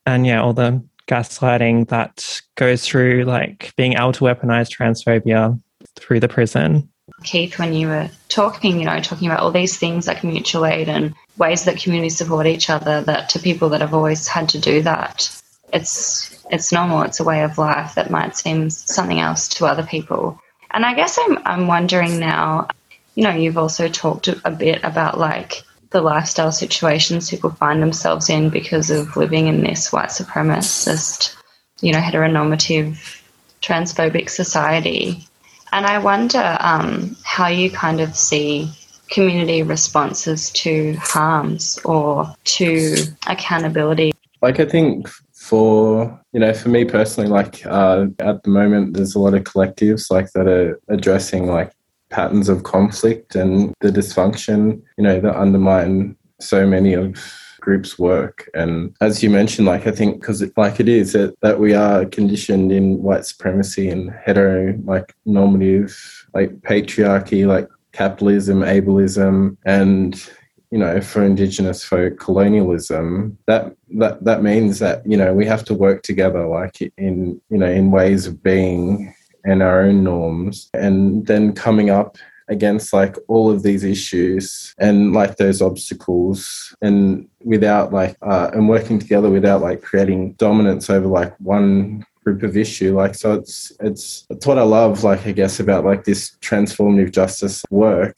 And 0.06 0.28
yeah 0.28 0.42
all 0.42 0.54
the 0.54 0.84
gaslighting 1.08 1.88
that 1.90 2.42
goes 2.56 2.86
through 2.86 3.24
like 3.24 3.74
being 3.78 3.94
able 3.94 4.12
to 4.14 4.26
weaponize 4.26 4.70
transphobia 4.70 5.60
through 5.96 6.20
the 6.20 6.28
prison 6.28 6.88
Keith, 7.24 7.60
when 7.60 7.74
you 7.74 7.88
were 7.88 8.10
talking, 8.30 8.80
you 8.80 8.86
know, 8.86 9.00
talking 9.00 9.28
about 9.28 9.42
all 9.42 9.52
these 9.52 9.78
things 9.78 10.08
like 10.08 10.24
mutual 10.24 10.66
aid 10.66 10.90
and 10.90 11.14
ways 11.38 11.66
that 11.66 11.80
communities 11.80 12.18
support 12.18 12.48
each 12.48 12.70
other, 12.70 13.02
that 13.02 13.30
to 13.30 13.40
people 13.40 13.70
that 13.70 13.82
have 13.82 13.94
always 13.94 14.28
had 14.28 14.50
to 14.50 14.60
do 14.60 14.82
that, 14.84 15.30
it's 15.74 16.46
it's 16.52 16.72
normal. 16.72 17.04
It's 17.04 17.20
a 17.20 17.24
way 17.24 17.44
of 17.44 17.58
life 17.58 17.96
that 17.96 18.12
might 18.12 18.36
seem 18.36 18.70
something 18.70 19.20
else 19.20 19.48
to 19.50 19.66
other 19.66 19.84
people. 19.84 20.40
And 20.72 20.86
I 20.86 20.94
guess 20.94 21.18
I'm 21.20 21.38
I'm 21.46 21.68
wondering 21.68 22.20
now, 22.20 22.68
you 23.16 23.24
know, 23.24 23.32
you've 23.32 23.58
also 23.58 23.88
talked 23.88 24.28
a 24.28 24.52
bit 24.52 24.84
about 24.84 25.18
like 25.18 25.64
the 25.92 26.02
lifestyle 26.02 26.52
situations 26.52 27.30
people 27.30 27.52
find 27.52 27.82
themselves 27.82 28.30
in 28.30 28.50
because 28.50 28.90
of 28.90 29.16
living 29.18 29.48
in 29.48 29.62
this 29.62 29.92
white 29.92 30.10
supremacist, 30.10 31.36
you 31.82 31.92
know, 31.92 32.00
heteronormative, 32.00 33.22
transphobic 33.62 34.30
society. 34.30 35.28
And 35.72 35.86
I 35.86 36.00
wonder 36.00 36.58
um, 36.60 37.16
how 37.24 37.48
you 37.48 37.72
kind 37.72 38.02
of 38.02 38.16
see 38.16 38.70
community 39.10 39.64
responses 39.64 40.52
to 40.52 40.96
harms 41.00 41.80
or 41.86 42.34
to 42.44 42.96
accountability. 43.28 44.14
Like, 44.42 44.60
I 44.60 44.66
think 44.66 45.08
for 45.42 46.20
you 46.34 46.40
know 46.40 46.54
for 46.54 46.70
me 46.70 46.86
personally 46.86 47.28
like 47.28 47.66
uh, 47.66 48.06
at 48.20 48.44
the 48.44 48.50
moment 48.50 48.94
there's 48.94 49.16
a 49.16 49.20
lot 49.20 49.34
of 49.34 49.44
collectives 49.44 50.12
like 50.12 50.32
that 50.34 50.48
are 50.48 50.80
addressing 50.88 51.48
like 51.48 51.72
patterns 52.12 52.48
of 52.48 52.62
conflict 52.62 53.36
and 53.36 53.74
the 53.82 53.90
dysfunction 53.90 54.80
you 55.00 55.04
know 55.04 55.20
that 55.20 55.36
undermine 55.36 56.16
so 56.40 56.68
many 56.68 56.94
of 56.94 57.18
groups 57.62 57.98
work. 57.98 58.50
And 58.54 58.96
as 59.00 59.24
you 59.24 59.30
mentioned 59.30 59.68
like 59.68 59.88
i 59.88 59.92
think 59.92 60.20
because 60.20 60.44
like 60.58 60.80
it 60.80 60.90
is 60.90 61.14
that, 61.14 61.34
that 61.42 61.60
we 61.60 61.74
are 61.74 62.06
conditioned 62.06 62.72
in 62.72 63.02
white 63.02 63.26
supremacy 63.26 63.90
and 63.90 64.12
hetero 64.26 64.78
like 64.84 65.16
normative 65.26 66.28
like 66.34 66.52
patriarchy 66.62 67.46
like 67.48 67.68
capitalism 67.94 68.60
ableism 68.62 69.58
and 69.66 70.30
you 70.72 70.78
know, 70.78 71.02
for 71.02 71.22
Indigenous 71.22 71.84
folk, 71.84 72.18
colonialism, 72.18 73.38
that 73.46 73.76
that 73.98 74.24
that 74.24 74.42
means 74.42 74.80
that 74.80 75.06
you 75.06 75.18
know 75.18 75.34
we 75.34 75.46
have 75.46 75.66
to 75.66 75.74
work 75.74 76.02
together, 76.02 76.48
like 76.48 76.82
in 76.98 77.42
you 77.50 77.58
know 77.58 77.70
in 77.70 77.92
ways 77.92 78.26
of 78.26 78.42
being 78.42 79.14
and 79.44 79.62
our 79.62 79.82
own 79.82 80.04
norms, 80.04 80.70
and 80.74 81.28
then 81.28 81.54
coming 81.54 81.90
up 81.90 82.18
against 82.48 82.94
like 82.94 83.16
all 83.28 83.50
of 83.50 83.64
these 83.64 83.84
issues 83.84 84.74
and 84.78 85.14
like 85.14 85.38
those 85.38 85.62
obstacles 85.62 86.76
and 86.82 87.28
without 87.44 87.94
like 87.94 88.16
uh, 88.22 88.50
and 88.54 88.68
working 88.70 89.00
together 89.00 89.30
without 89.30 89.62
like 89.62 89.82
creating 89.82 90.34
dominance 90.34 90.90
over 90.90 91.08
like 91.08 91.36
one 91.40 92.06
group 92.24 92.44
of 92.44 92.58
issue. 92.58 92.96
Like 92.96 93.16
so 93.16 93.34
it's 93.34 93.72
it's 93.80 94.26
it's 94.30 94.46
what 94.46 94.60
i 94.60 94.64
love 94.64 95.04
like 95.04 95.26
i 95.26 95.32
guess 95.32 95.60
about 95.60 95.86
like 95.86 96.04
this 96.04 96.38
transformative 96.42 97.12
justice 97.12 97.64
work 97.72 98.18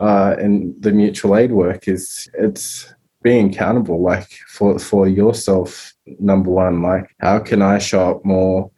uh, 0.00 0.34
and 0.38 0.74
the 0.82 0.90
mutual 0.92 1.36
aid 1.36 1.52
work 1.52 1.86
is 1.86 2.28
it's 2.34 2.92
being 3.22 3.50
accountable 3.50 4.02
like 4.02 4.28
for 4.48 4.78
for 4.78 5.08
yourself 5.08 5.94
number 6.18 6.50
one. 6.50 6.82
Like 6.82 7.14
how 7.20 7.38
can 7.38 7.62
i 7.62 7.78
show 7.78 8.10
up 8.10 8.24
more 8.24 8.70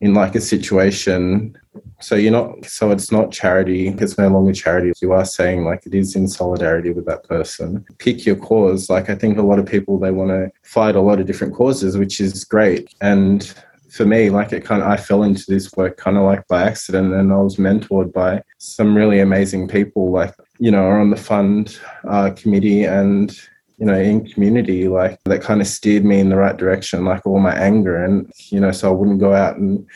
in 0.00 0.14
like 0.14 0.34
a 0.34 0.40
situation 0.40 1.58
so 2.00 2.14
you're 2.14 2.32
not 2.32 2.64
so 2.64 2.90
it's 2.90 3.12
not 3.12 3.30
charity 3.30 3.88
it's 3.88 4.18
no 4.18 4.28
longer 4.28 4.52
charity. 4.52 4.92
You 5.00 5.12
are 5.12 5.24
saying 5.24 5.64
like 5.64 5.86
it 5.86 5.94
is 5.94 6.16
in 6.16 6.28
solidarity 6.28 6.90
with 6.90 7.06
that 7.06 7.24
person. 7.24 7.84
Pick 7.98 8.26
your 8.26 8.36
cause. 8.36 8.90
Like 8.90 9.08
i 9.10 9.14
think 9.14 9.38
a 9.38 9.42
lot 9.42 9.58
of 9.58 9.66
people 9.66 9.98
they 9.98 10.10
want 10.10 10.30
to 10.30 10.50
fight 10.62 10.96
a 10.96 11.00
lot 11.00 11.20
of 11.20 11.26
different 11.26 11.54
causes 11.54 11.96
which 11.96 12.20
is 12.20 12.44
great. 12.44 12.94
And 13.00 13.52
for 13.90 14.06
me, 14.06 14.30
like 14.30 14.52
it 14.52 14.64
kind 14.64 14.82
of, 14.82 14.88
I 14.88 14.96
fell 14.96 15.24
into 15.24 15.44
this 15.48 15.72
work 15.72 15.96
kind 15.96 16.16
of 16.16 16.22
like 16.22 16.46
by 16.48 16.62
accident, 16.62 17.12
and 17.12 17.32
I 17.32 17.36
was 17.36 17.56
mentored 17.56 18.12
by 18.12 18.42
some 18.58 18.96
really 18.96 19.20
amazing 19.20 19.68
people, 19.68 20.10
like 20.10 20.34
you 20.58 20.70
know, 20.70 20.84
are 20.84 21.00
on 21.00 21.10
the 21.10 21.16
fund 21.16 21.78
uh, 22.08 22.30
committee 22.30 22.84
and 22.84 23.36
you 23.78 23.86
know 23.86 23.98
in 23.98 24.26
community, 24.28 24.88
like 24.88 25.18
that 25.24 25.42
kind 25.42 25.60
of 25.60 25.66
steered 25.66 26.04
me 26.04 26.20
in 26.20 26.28
the 26.28 26.36
right 26.36 26.56
direction, 26.56 27.04
like 27.04 27.26
all 27.26 27.40
my 27.40 27.54
anger, 27.54 28.02
and 28.04 28.30
you 28.50 28.60
know, 28.60 28.70
so 28.70 28.88
I 28.88 28.94
wouldn't 28.94 29.20
go 29.20 29.34
out 29.34 29.56
and 29.56 29.86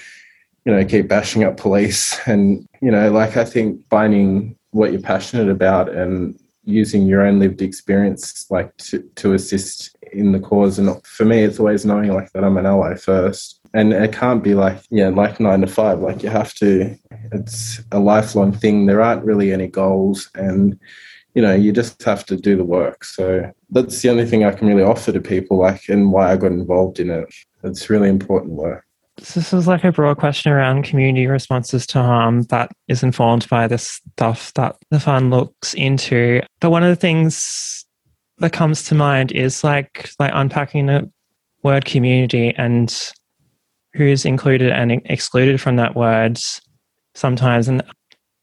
you 0.65 0.73
know 0.73 0.85
keep 0.85 1.09
bashing 1.09 1.45
up 1.45 1.57
police, 1.57 2.19
and 2.27 2.67
you 2.81 2.91
know, 2.91 3.11
like 3.11 3.37
I 3.37 3.45
think 3.45 3.81
finding 3.91 4.57
what 4.71 4.93
you're 4.93 5.01
passionate 5.01 5.49
about 5.49 5.89
and 5.89 6.39
using 6.65 7.07
your 7.07 7.23
own 7.23 7.39
lived 7.39 7.63
experience 7.63 8.51
like 8.51 8.75
to, 8.79 9.01
to 9.17 9.35
assist 9.35 9.97
in 10.13 10.33
the 10.33 10.41
cause. 10.41 10.79
And 10.79 11.05
for 11.07 11.25
me 11.25 11.43
it's 11.43 11.59
always 11.59 11.85
knowing 11.85 12.13
like 12.13 12.33
that 12.33 12.45
i'm 12.45 12.57
an 12.57 12.67
ally 12.67 12.95
first. 12.95 13.61
And 13.75 13.93
it 13.93 14.13
can't 14.13 14.43
be 14.43 14.55
like 14.55 14.79
yeah 14.91 15.09
like 15.09 15.41
nine 15.41 15.61
to 15.61 15.67
five. 15.67 16.01
Like 16.01 16.23
you 16.23 16.31
have 16.31 16.55
to 16.55 16.97
it's 17.33 17.81
a 17.93 17.99
lifelong 17.99 18.53
thing. 18.53 18.87
There 18.87 19.03
aren't 19.03 19.25
really 19.25 19.53
any 19.53 19.69
goals 19.69 20.31
and 20.35 20.79
you 21.35 21.43
know 21.43 21.55
you 21.55 21.73
just 21.73 22.03
have 22.05 22.25
to 22.27 22.37
do 22.37 22.57
the 22.57 22.65
work. 22.65 23.05
So 23.05 23.51
that's 23.71 24.01
the 24.03 24.11
only 24.11 24.27
thing 24.27 24.45
i 24.45 24.53
can 24.53 24.69
really 24.69 24.83
offer 24.83 25.13
to 25.13 25.21
people 25.21 25.59
like 25.59 25.89
and 25.89 26.13
why 26.13 26.33
i 26.33 26.37
got 26.37 26.53
involved 26.53 27.01
in 27.01 27.11
it. 27.11 27.33
It's 27.63 27.91
really 27.91 28.09
important 28.09 28.53
work 28.55 28.85
this 29.17 29.53
is 29.53 29.67
like 29.67 29.85
a 29.85 29.93
broad 29.93 30.19
question 30.19 30.53
around 30.53 30.85
community 30.85 31.27
responses 31.27 31.87
to 31.87 32.03
harm 32.03 32.43
that 32.45 32.73
is 32.89 33.03
informed 33.03 33.49
by 33.49 33.69
the 33.69 33.79
stuff 33.79 34.53
that 34.55 34.77
the 34.91 34.99
fund 34.99 35.31
looks 35.31 35.75
into. 35.75 36.41
But 36.61 36.71
one 36.71 36.83
of 36.83 36.89
the 36.89 36.97
things 36.97 37.85
that 38.39 38.53
comes 38.53 38.83
to 38.85 38.95
mind 38.95 39.33
is 39.33 39.63
like 39.63 40.11
like 40.19 40.33
unpacking 40.35 40.87
the 40.87 41.11
word 41.63 41.85
community 41.85 42.55
and 42.57 43.13
who's 43.95 44.25
included 44.25 44.71
and 44.71 45.01
excluded 45.07 45.61
from 45.61 45.77
that 45.77 45.95
word 45.95 46.39
sometimes 47.15 47.69
and 47.69 47.83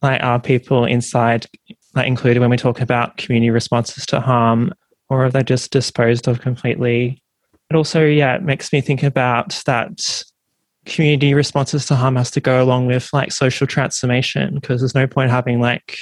like 0.01 0.23
are 0.23 0.39
people 0.39 0.85
inside 0.85 1.45
like 1.93 2.07
included 2.07 2.39
when 2.39 2.49
we 2.49 2.57
talk 2.57 2.79
about 2.79 3.17
community 3.17 3.49
responses 3.49 4.05
to 4.05 4.21
harm 4.21 4.73
or 5.09 5.25
are 5.25 5.29
they 5.29 5.43
just 5.43 5.71
disposed 5.71 6.27
of 6.27 6.39
completely 6.39 7.21
it 7.69 7.75
also 7.75 8.05
yeah 8.05 8.35
it 8.35 8.43
makes 8.43 8.71
me 8.71 8.79
think 8.79 9.03
about 9.03 9.61
that 9.65 10.23
community 10.85 11.33
responses 11.33 11.85
to 11.85 11.95
harm 11.95 12.15
has 12.15 12.31
to 12.31 12.39
go 12.39 12.63
along 12.63 12.87
with 12.87 13.09
like 13.13 13.31
social 13.31 13.67
transformation 13.67 14.55
because 14.55 14.81
there's 14.81 14.95
no 14.95 15.07
point 15.07 15.29
having 15.29 15.59
like 15.59 15.97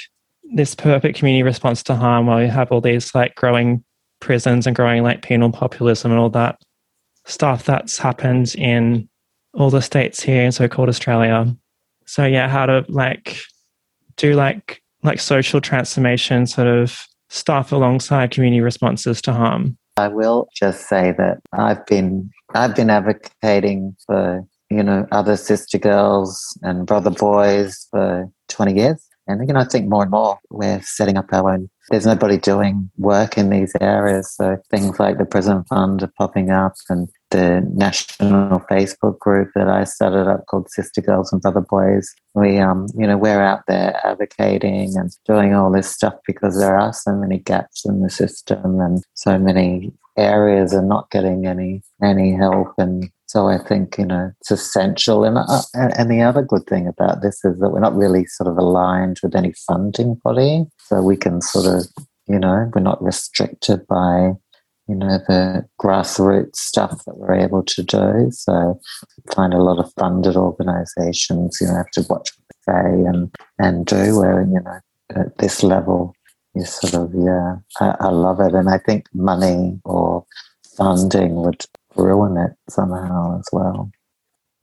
this 0.54 0.74
perfect 0.74 1.18
community 1.18 1.42
response 1.42 1.82
to 1.82 1.94
harm 1.94 2.26
while 2.26 2.42
you 2.42 2.48
have 2.48 2.72
all 2.72 2.80
these 2.80 3.14
like 3.14 3.34
growing 3.34 3.84
prisons 4.20 4.66
and 4.66 4.76
growing 4.76 5.02
like 5.02 5.22
penal 5.22 5.50
populism 5.50 6.10
and 6.10 6.20
all 6.20 6.30
that 6.30 6.58
stuff 7.24 7.64
that's 7.64 7.98
happened 7.98 8.54
in 8.56 9.08
all 9.54 9.70
the 9.70 9.82
states 9.82 10.22
here 10.22 10.42
in 10.42 10.52
so-called 10.52 10.88
Australia. 10.88 11.54
So 12.06 12.24
yeah, 12.24 12.48
how 12.48 12.66
to 12.66 12.84
like 12.88 13.38
do 14.16 14.34
like 14.34 14.82
like 15.02 15.20
social 15.20 15.60
transformation 15.60 16.46
sort 16.46 16.66
of 16.68 17.06
stuff 17.28 17.72
alongside 17.72 18.30
community 18.30 18.60
responses 18.60 19.22
to 19.22 19.32
harm. 19.32 19.76
I 19.96 20.08
will 20.08 20.48
just 20.54 20.88
say 20.88 21.12
that 21.18 21.38
I've 21.52 21.84
been 21.86 22.30
I've 22.54 22.74
been 22.74 22.90
advocating 22.90 23.96
for 24.06 24.44
you 24.70 24.82
know 24.82 25.06
other 25.12 25.36
sister 25.36 25.78
girls 25.78 26.56
and 26.62 26.86
brother 26.86 27.10
boys 27.10 27.86
for 27.90 28.30
20 28.48 28.74
years 28.74 29.06
and 29.26 29.46
you 29.46 29.52
know 29.52 29.60
I 29.60 29.64
think 29.64 29.88
more 29.88 30.02
and 30.02 30.10
more 30.10 30.38
we're 30.50 30.80
setting 30.82 31.16
up 31.16 31.32
our 31.32 31.52
own 31.52 31.68
there's 31.90 32.06
nobody 32.06 32.38
doing 32.38 32.88
work 32.98 33.36
in 33.36 33.50
these 33.50 33.72
areas. 33.80 34.32
So 34.36 34.56
things 34.70 35.00
like 35.00 35.18
the 35.18 35.24
Prison 35.24 35.64
Fund 35.64 36.02
are 36.02 36.12
popping 36.16 36.50
up 36.50 36.74
and 36.88 37.08
the 37.30 37.68
national 37.74 38.60
Facebook 38.70 39.18
group 39.18 39.50
that 39.56 39.68
I 39.68 39.84
started 39.84 40.28
up 40.28 40.46
called 40.46 40.70
Sister 40.70 41.00
Girls 41.00 41.32
and 41.32 41.42
Brother 41.42 41.60
Boys. 41.60 42.14
We, 42.34 42.58
um, 42.58 42.86
you 42.96 43.06
know, 43.06 43.18
we're 43.18 43.42
out 43.42 43.62
there 43.66 44.00
advocating 44.04 44.96
and 44.96 45.10
doing 45.26 45.52
all 45.52 45.72
this 45.72 45.90
stuff 45.90 46.14
because 46.26 46.58
there 46.58 46.78
are 46.78 46.92
so 46.92 47.12
many 47.12 47.38
gaps 47.38 47.84
in 47.84 48.02
the 48.02 48.10
system 48.10 48.80
and 48.80 49.02
so 49.14 49.36
many 49.36 49.92
areas 50.20 50.74
are 50.74 50.84
not 50.84 51.10
getting 51.10 51.46
any 51.46 51.82
any 52.02 52.32
help 52.32 52.74
and 52.78 53.10
so 53.30 53.46
I 53.46 53.58
think 53.58 53.96
you 53.96 54.06
know 54.06 54.32
it's 54.40 54.50
essential. 54.50 55.22
And 55.22 55.38
uh, 55.38 55.62
and 55.74 56.10
the 56.10 56.20
other 56.20 56.42
good 56.42 56.66
thing 56.66 56.88
about 56.88 57.22
this 57.22 57.36
is 57.44 57.60
that 57.60 57.70
we're 57.70 57.78
not 57.78 57.94
really 57.94 58.26
sort 58.26 58.50
of 58.50 58.58
aligned 58.58 59.20
with 59.22 59.36
any 59.36 59.52
funding 59.68 60.16
body, 60.24 60.64
so 60.80 61.00
we 61.00 61.16
can 61.16 61.40
sort 61.40 61.66
of 61.66 61.86
you 62.26 62.40
know 62.40 62.68
we're 62.74 62.82
not 62.82 63.00
restricted 63.00 63.86
by 63.86 64.32
you 64.88 64.96
know 64.96 65.18
the 65.28 65.64
grassroots 65.80 66.56
stuff 66.56 67.04
that 67.04 67.18
we're 67.18 67.34
able 67.34 67.62
to 67.62 67.84
do. 67.84 68.32
So 68.32 68.80
find 69.32 69.54
a 69.54 69.62
lot 69.62 69.78
of 69.78 69.92
funded 69.96 70.34
organisations 70.34 71.58
you 71.60 71.68
know 71.68 71.76
have 71.76 71.90
to 71.92 72.04
watch 72.10 72.32
what 72.34 72.48
they 72.48 72.72
say 72.72 73.08
and 73.08 73.32
and 73.60 73.86
do 73.86 74.18
where 74.18 74.42
you 74.42 74.58
know 74.60 74.80
at 75.14 75.38
this 75.38 75.62
level 75.62 76.16
you 76.54 76.64
sort 76.64 76.94
of 76.94 77.14
yeah 77.14 77.56
I, 77.80 78.06
I 78.06 78.08
love 78.08 78.40
it, 78.40 78.54
and 78.54 78.68
I 78.68 78.78
think 78.78 79.06
money 79.14 79.80
or 79.84 80.24
funding 80.76 81.36
would 81.36 81.64
ruin 81.96 82.36
it 82.36 82.52
somehow 82.68 83.38
as 83.38 83.48
well. 83.52 83.90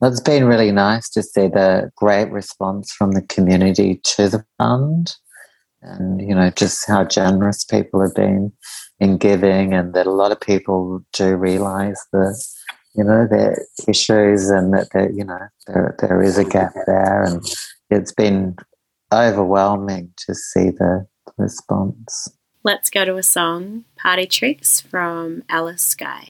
It's 0.02 0.22
been 0.22 0.46
really 0.46 0.72
nice 0.72 1.10
to 1.10 1.24
see 1.24 1.48
the 1.48 1.92
great 1.96 2.32
response 2.32 2.92
from 2.92 3.14
the 3.14 3.24
community 3.24 4.00
to 4.04 4.30
the 4.30 4.46
fund 4.58 5.16
and, 5.82 6.22
you 6.22 6.36
know, 6.36 6.52
just 6.52 6.88
how 6.88 7.04
generous 7.04 7.64
people 7.64 8.02
have 8.02 8.14
been 8.14 8.52
in 9.00 9.18
giving 9.18 9.74
and 9.74 9.94
that 9.94 10.06
a 10.06 10.12
lot 10.12 10.32
of 10.32 10.40
people 10.40 11.04
do 11.14 11.36
realize 11.36 12.00
that, 12.14 12.44
you 12.96 13.04
know, 13.04 13.28
their 13.28 13.66
issues 13.88 14.50
and 14.50 14.72
that, 14.74 14.90
there, 14.94 15.12
you 15.12 15.24
know, 15.24 15.40
there, 15.66 15.96
there 16.00 16.22
is 16.22 16.38
a 16.38 16.46
gap 16.46 16.74
there 16.86 17.24
and 17.24 17.44
it's 17.90 18.12
been 18.12 18.56
overwhelming 19.12 20.12
to 20.28 20.36
see 20.36 20.70
the 20.70 21.08
response. 21.38 22.30
Let's 22.64 22.90
go 22.90 23.06
to 23.06 23.18
a 23.18 23.24
song, 23.24 23.86
Party 23.96 24.26
Tricks 24.26 24.82
from 24.82 25.44
Alice 25.50 25.82
Skye. 25.82 26.28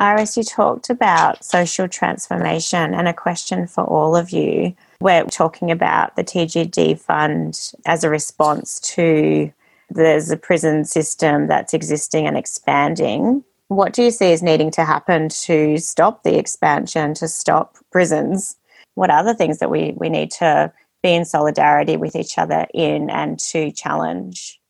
Iris, 0.00 0.38
you 0.38 0.42
talked 0.42 0.88
about 0.88 1.44
social 1.44 1.86
transformation 1.86 2.94
and 2.94 3.06
a 3.06 3.12
question 3.12 3.66
for 3.66 3.84
all 3.84 4.16
of 4.16 4.30
you. 4.30 4.74
We're 4.98 5.24
talking 5.24 5.70
about 5.70 6.16
the 6.16 6.24
TGD 6.24 6.98
fund 6.98 7.72
as 7.84 8.02
a 8.02 8.08
response 8.08 8.80
to 8.94 9.52
there's 9.90 10.30
a 10.30 10.38
prison 10.38 10.86
system 10.86 11.48
that's 11.48 11.74
existing 11.74 12.26
and 12.26 12.36
expanding. 12.36 13.44
what 13.68 13.92
do 13.92 14.02
you 14.02 14.10
see 14.10 14.32
as 14.32 14.42
needing 14.42 14.70
to 14.70 14.84
happen 14.84 15.28
to 15.28 15.76
stop 15.78 16.22
the 16.22 16.38
expansion, 16.38 17.12
to 17.14 17.28
stop 17.28 17.76
prisons? 17.92 18.56
What 18.94 19.10
the 19.22 19.34
things 19.34 19.58
that 19.58 19.70
we, 19.70 19.92
we 19.96 20.08
need 20.08 20.30
to 20.32 20.72
be 21.02 21.14
in 21.14 21.24
solidarity 21.24 21.96
with 21.96 22.16
each 22.16 22.38
other 22.38 22.66
in 22.72 23.10
and 23.10 23.38
to 23.38 23.70
challenge? 23.70 24.60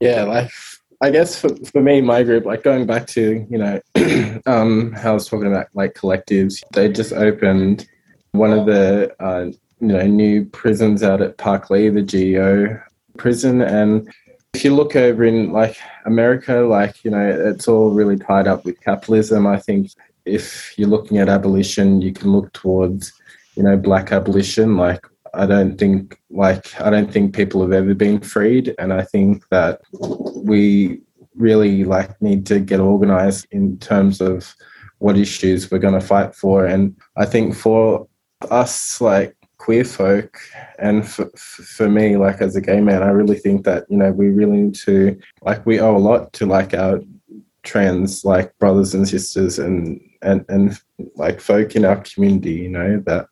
Yeah, 0.00 0.48
I 1.02 1.10
guess 1.10 1.38
for, 1.38 1.54
for 1.56 1.82
me, 1.82 2.00
my 2.00 2.22
group, 2.22 2.44
like 2.44 2.62
going 2.62 2.86
back 2.86 3.06
to, 3.08 3.46
you 3.50 3.58
know, 3.58 3.80
um, 4.46 4.92
how 4.92 5.10
I 5.10 5.14
was 5.14 5.28
talking 5.28 5.46
about 5.46 5.66
like 5.74 5.94
collectives, 5.94 6.62
they 6.72 6.88
just 6.90 7.12
opened 7.12 7.86
one 8.32 8.52
of 8.52 8.66
the, 8.66 9.14
uh, 9.22 9.50
you 9.80 9.88
know, 9.88 10.06
new 10.06 10.46
prisons 10.46 11.02
out 11.02 11.20
at 11.20 11.36
Parklea, 11.36 11.92
the 11.92 12.02
GEO 12.02 12.80
prison. 13.18 13.60
And 13.60 14.10
if 14.54 14.64
you 14.64 14.74
look 14.74 14.96
over 14.96 15.24
in 15.24 15.52
like 15.52 15.76
America, 16.06 16.60
like, 16.60 17.04
you 17.04 17.10
know, 17.10 17.28
it's 17.28 17.68
all 17.68 17.90
really 17.90 18.16
tied 18.16 18.48
up 18.48 18.64
with 18.64 18.80
capitalism. 18.80 19.46
I 19.46 19.58
think 19.58 19.90
if 20.24 20.76
you're 20.78 20.88
looking 20.88 21.18
at 21.18 21.28
abolition, 21.28 22.00
you 22.00 22.12
can 22.12 22.32
look 22.32 22.52
towards, 22.52 23.12
you 23.54 23.62
know, 23.62 23.76
black 23.76 24.12
abolition. 24.12 24.76
Like, 24.76 25.06
I 25.36 25.46
don't 25.46 25.76
think 25.78 26.18
like 26.30 26.80
I 26.80 26.90
don't 26.90 27.12
think 27.12 27.34
people 27.34 27.60
have 27.62 27.72
ever 27.72 27.94
been 27.94 28.20
freed, 28.20 28.74
and 28.78 28.92
I 28.92 29.02
think 29.02 29.44
that 29.50 29.82
we 30.34 31.00
really 31.34 31.84
like 31.84 32.20
need 32.22 32.46
to 32.46 32.58
get 32.60 32.80
organized 32.80 33.46
in 33.50 33.78
terms 33.78 34.20
of 34.20 34.54
what 34.98 35.18
issues 35.18 35.70
we're 35.70 35.78
going 35.78 36.00
to 36.00 36.00
fight 36.00 36.34
for. 36.34 36.64
And 36.64 36.96
I 37.16 37.26
think 37.26 37.54
for 37.54 38.08
us, 38.50 39.00
like 39.00 39.36
queer 39.58 39.84
folk 39.84 40.38
and 40.78 41.08
for, 41.08 41.30
for 41.36 41.88
me 41.88 42.16
like 42.16 42.40
as 42.40 42.54
a 42.54 42.60
gay 42.60 42.80
man 42.80 43.02
i 43.02 43.08
really 43.08 43.36
think 43.36 43.64
that 43.64 43.84
you 43.88 43.96
know 43.96 44.12
we 44.12 44.28
really 44.28 44.58
need 44.58 44.74
to 44.74 45.18
like 45.42 45.64
we 45.64 45.80
owe 45.80 45.96
a 45.96 45.98
lot 45.98 46.32
to 46.32 46.46
like 46.46 46.74
our 46.74 47.00
trans 47.62 48.24
like 48.24 48.56
brothers 48.58 48.94
and 48.94 49.08
sisters 49.08 49.58
and 49.58 50.00
and 50.22 50.44
and 50.48 50.78
like 51.16 51.40
folk 51.40 51.74
in 51.74 51.84
our 51.84 51.96
community 51.96 52.52
you 52.52 52.68
know 52.68 53.02
that 53.06 53.26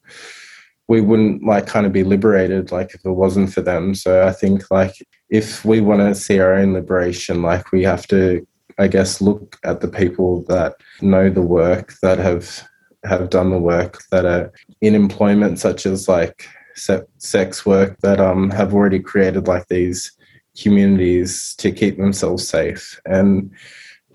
we 0.89 1.01
wouldn't 1.01 1.43
like 1.43 1.67
kind 1.67 1.87
of 1.87 1.93
be 1.93 2.05
liberated 2.05 2.71
like 2.71 2.95
if 2.95 3.05
it 3.05 3.11
wasn't 3.11 3.53
for 3.53 3.61
them 3.61 3.95
so 3.95 4.27
i 4.27 4.33
think 4.33 4.71
like 4.71 4.95
if 5.31 5.65
we 5.65 5.81
want 5.81 6.01
to 6.01 6.15
see 6.15 6.39
our 6.39 6.55
own 6.55 6.73
liberation 6.73 7.43
like 7.43 7.73
we 7.73 7.83
have 7.83 8.07
to 8.07 8.47
i 8.79 8.87
guess 8.87 9.21
look 9.21 9.59
at 9.65 9.81
the 9.81 9.89
people 9.89 10.43
that 10.45 10.75
know 11.01 11.31
the 11.31 11.43
work 11.43 11.95
that 12.03 12.19
have 12.19 12.65
have 13.05 13.31
done 13.31 13.51
the 13.51 13.59
work 13.59 14.03
that 14.11 14.25
are 14.25 14.53
in 14.81 14.95
employment, 14.95 15.59
such 15.59 15.87
as 15.87 16.09
like 16.09 16.49
sex 16.75 17.67
work, 17.67 17.99
that 18.01 18.21
um, 18.21 18.51
have 18.51 18.75
already 18.75 18.99
created 18.99 19.47
like 19.47 19.69
these 19.69 20.13
communities 20.61 21.55
to 21.57 21.71
keep 21.71 21.97
themselves 21.97 22.47
safe 22.47 23.01
and 23.07 23.51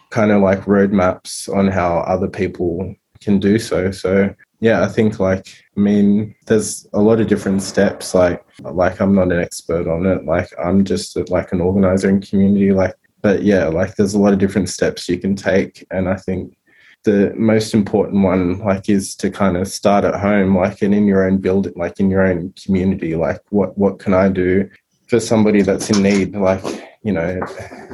kind 0.10 0.32
of 0.32 0.42
like 0.42 0.62
roadmaps 0.62 1.54
on 1.56 1.68
how 1.68 2.00
other 2.00 2.28
people 2.28 2.96
can 3.22 3.40
do 3.40 3.60
so. 3.60 3.92
So 3.92 4.34
yeah, 4.60 4.84
I 4.84 4.88
think 4.88 5.20
like 5.20 5.64
I 5.80 5.82
mean, 5.82 6.36
there's 6.48 6.86
a 6.92 7.00
lot 7.00 7.22
of 7.22 7.28
different 7.28 7.62
steps. 7.62 8.14
Like 8.14 8.44
like 8.60 9.00
I'm 9.00 9.16
not 9.16 9.32
an 9.32 9.40
expert 9.40 9.88
on 9.88 10.06
it. 10.06 10.26
Like 10.26 10.50
I'm 10.62 10.84
just 10.84 11.16
like 11.30 11.54
an 11.54 11.62
organizer 11.62 12.10
in 12.10 12.20
community. 12.20 12.74
Like 12.74 12.96
but 13.22 13.44
yeah, 13.44 13.68
like 13.68 13.96
there's 13.96 14.14
a 14.14 14.20
lot 14.20 14.34
of 14.34 14.40
different 14.40 14.68
steps 14.68 15.08
you 15.08 15.18
can 15.18 15.38
take, 15.38 15.88
and 15.90 16.10
I 16.10 16.18
think 16.18 16.58
the 17.06 17.34
most 17.38 17.74
important 17.74 18.24
one 18.24 18.60
like 18.60 18.90
is 18.90 19.16
to 19.16 19.32
kind 19.32 19.56
of 19.56 19.70
start 19.70 20.04
at 20.04 20.20
home 20.20 20.58
like 20.58 20.82
and 20.82 20.94
in 20.94 21.06
your 21.06 21.24
own 21.26 21.38
building 21.38 21.72
like 21.78 21.98
in 21.98 22.10
your 22.10 22.24
own 22.24 22.54
community 22.62 23.16
like 23.16 23.40
what 23.52 23.78
what 23.78 24.00
can 24.00 24.14
i 24.14 24.28
do 24.28 24.70
for 25.08 25.18
somebody 25.18 25.62
that's 25.62 25.90
in 25.90 26.04
need 26.04 26.36
like 26.36 26.62
you 27.04 27.14
know 27.14 27.40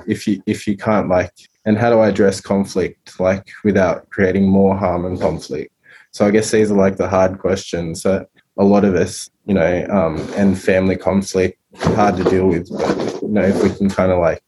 if 0.07 0.27
you 0.27 0.41
if 0.47 0.65
you 0.65 0.75
can't 0.75 1.07
like 1.07 1.31
and 1.65 1.77
how 1.77 1.91
do 1.91 1.99
i 1.99 2.07
address 2.07 2.41
conflict 2.41 3.19
like 3.19 3.47
without 3.63 4.09
creating 4.09 4.49
more 4.49 4.75
harm 4.75 5.05
and 5.05 5.21
conflict 5.21 5.71
so 6.16 6.26
i 6.26 6.32
guess 6.32 6.51
these 6.51 6.72
are 6.72 6.78
like 6.78 6.95
the 6.95 7.09
hard 7.09 7.38
questions 7.39 8.03
that 8.03 8.28
a 8.57 8.63
lot 8.63 8.86
of 8.86 8.95
us 8.95 9.30
you 9.45 9.53
know 9.53 9.86
um 9.89 10.16
and 10.38 10.59
family 10.59 10.95
conflict 10.95 11.59
hard 11.97 12.16
to 12.16 12.24
deal 12.24 12.47
with 12.47 12.70
but 12.70 13.22
you 13.22 13.28
know 13.28 13.41
if 13.41 13.61
we 13.61 13.70
can 13.76 13.89
kind 13.89 14.13
of 14.13 14.20
like 14.20 14.41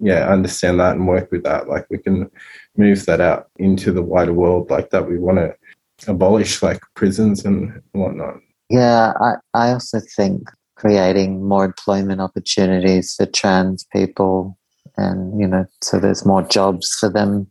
yeah 0.00 0.32
understand 0.32 0.80
that 0.80 0.96
and 0.96 1.06
work 1.06 1.30
with 1.30 1.42
that 1.42 1.68
like 1.68 1.86
we 1.90 1.98
can 1.98 2.30
move 2.78 3.04
that 3.04 3.20
out 3.20 3.50
into 3.58 3.92
the 3.92 4.02
wider 4.02 4.32
world 4.32 4.70
like 4.70 4.88
that 4.88 5.06
we 5.06 5.18
want 5.18 5.36
to 5.36 5.54
abolish 6.10 6.62
like 6.62 6.80
prisons 6.94 7.44
and 7.44 7.82
whatnot. 7.92 8.36
Yeah 8.70 9.12
i, 9.20 9.34
I 9.52 9.72
also 9.72 10.00
think 10.16 10.48
creating 10.76 11.46
more 11.46 11.66
employment 11.66 12.22
opportunities 12.22 13.14
for 13.14 13.26
trans 13.26 13.84
people 13.92 14.56
and 14.96 15.38
you 15.38 15.46
know 15.46 15.66
so 15.82 15.98
there's 15.98 16.24
more 16.24 16.42
jobs 16.42 16.96
for 16.98 17.10
them 17.10 17.46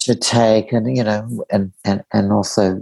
to 0.00 0.14
take 0.14 0.72
and 0.72 0.94
you 0.96 1.02
know 1.02 1.44
and 1.50 1.72
and, 1.84 2.04
and 2.12 2.30
also 2.30 2.78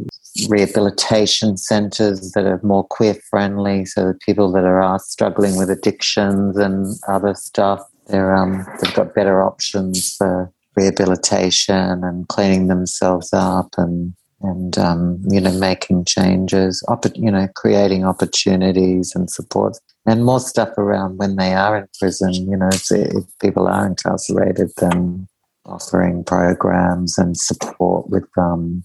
rehabilitation 0.48 1.56
centers 1.56 2.32
that 2.32 2.44
are 2.44 2.60
more 2.62 2.84
queer 2.84 3.14
friendly 3.30 3.84
so 3.84 4.08
the 4.08 4.18
people 4.26 4.50
that 4.50 4.64
are 4.64 4.98
struggling 4.98 5.56
with 5.56 5.70
addictions 5.70 6.56
and 6.56 6.96
other 7.08 7.34
stuff 7.34 7.80
they're 8.08 8.34
um 8.34 8.66
they've 8.80 8.94
got 8.94 9.14
better 9.14 9.42
options 9.42 10.16
for 10.16 10.52
rehabilitation 10.76 12.02
and 12.02 12.28
cleaning 12.28 12.66
themselves 12.66 13.32
up 13.32 13.68
and 13.76 14.14
and 14.44 14.76
um, 14.76 15.22
you 15.30 15.40
know 15.40 15.52
making 15.52 16.04
changes, 16.04 16.84
you 17.14 17.30
know 17.30 17.48
creating 17.54 18.04
opportunities 18.04 19.14
and 19.14 19.30
support 19.30 19.78
and 20.06 20.24
more 20.24 20.40
stuff 20.40 20.76
around 20.76 21.16
when 21.16 21.36
they 21.36 21.54
are 21.54 21.76
in 21.76 21.88
prison. 21.98 22.32
You 22.34 22.56
know, 22.56 22.68
if, 22.68 22.90
if 22.90 23.24
people 23.40 23.66
are 23.66 23.86
incarcerated, 23.86 24.70
then 24.76 25.26
offering 25.66 26.24
programs 26.24 27.16
and 27.16 27.36
support 27.36 28.10
with 28.10 28.28
um, 28.36 28.84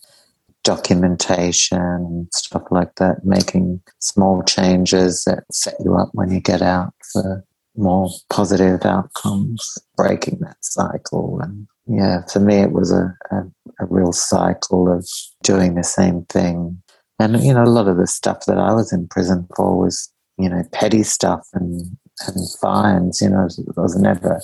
documentation 0.70 1.80
and 1.80 2.28
stuff 2.32 2.62
like 2.70 2.94
that, 2.98 3.26
making 3.26 3.82
small 4.00 4.44
changes 4.44 5.24
that 5.24 5.44
set 5.52 5.74
you 5.84 5.96
up 5.96 6.10
when 6.14 6.30
you 6.30 6.40
get 6.40 6.62
out 6.62 6.94
for 7.12 7.44
more 7.76 8.08
positive 8.30 8.86
outcomes, 8.86 9.80
breaking 9.98 10.38
that 10.42 10.58
cycle 10.62 11.40
and 11.42 11.68
yeah, 11.92 12.22
for 12.32 12.40
me, 12.40 12.58
it 12.58 12.72
was 12.72 12.92
a, 12.92 13.18
a, 13.32 13.38
a, 13.80 13.86
real 13.90 14.12
cycle 14.12 14.94
of 14.96 15.10
doing 15.42 15.74
the 15.74 15.84
same 15.84 16.24
thing. 16.26 16.80
And, 17.18 17.44
you 17.44 17.52
know, 17.52 17.64
a 17.64 17.76
lot 17.78 17.88
of 17.88 17.98
the 17.98 18.06
stuff 18.06 18.46
that 18.46 18.60
I 18.60 18.74
was 18.74 18.94
in 18.94 19.08
prison 19.08 19.48
for 19.56 19.76
was, 19.76 20.08
you 20.38 20.50
know, 20.50 20.62
petty 20.72 21.02
stuff 21.02 21.48
and, 21.54 21.98
and 22.28 22.38
fines. 22.62 23.22
You 23.22 23.30
know, 23.30 23.40
I 23.40 23.82
was 23.82 23.96
never, 23.96 24.40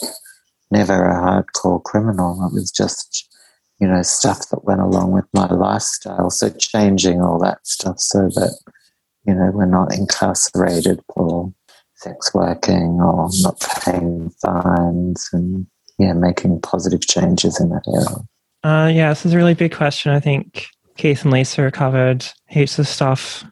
never 0.71 1.05
a 1.05 1.13
hardcore 1.13 1.83
criminal. 1.83 2.33
It 2.47 2.53
was 2.55 2.71
just, 2.71 3.29
you 3.79 3.87
know, 3.87 4.01
stuff 4.01 4.49
that 4.49 4.63
went 4.63 4.81
along 4.81 5.11
with 5.11 5.25
my 5.33 5.47
lifestyle. 5.47 6.29
So 6.29 6.49
changing 6.49 7.21
all 7.21 7.39
that 7.39 7.65
stuff 7.65 7.99
so 7.99 8.29
that, 8.29 8.57
you 9.25 9.33
know, 9.33 9.51
we're 9.53 9.65
not 9.65 9.93
incarcerated 9.93 11.01
for 11.13 11.53
sex 11.95 12.33
working 12.33 12.99
or 13.01 13.29
not 13.41 13.59
paying 13.83 14.29
fines 14.41 15.29
and 15.33 15.67
yeah, 15.97 16.13
making 16.13 16.61
positive 16.61 17.01
changes 17.01 17.59
in 17.59 17.69
that 17.69 17.83
area? 17.87 18.27
Uh, 18.63 18.87
yeah, 18.87 19.09
this 19.09 19.25
is 19.25 19.33
a 19.33 19.37
really 19.37 19.53
big 19.53 19.73
question. 19.73 20.11
I 20.11 20.19
think 20.19 20.67
Keith 20.97 21.23
and 21.23 21.31
Lisa 21.31 21.69
covered 21.71 22.25
heaps 22.47 22.79
of 22.79 22.87
stuff 22.87 23.43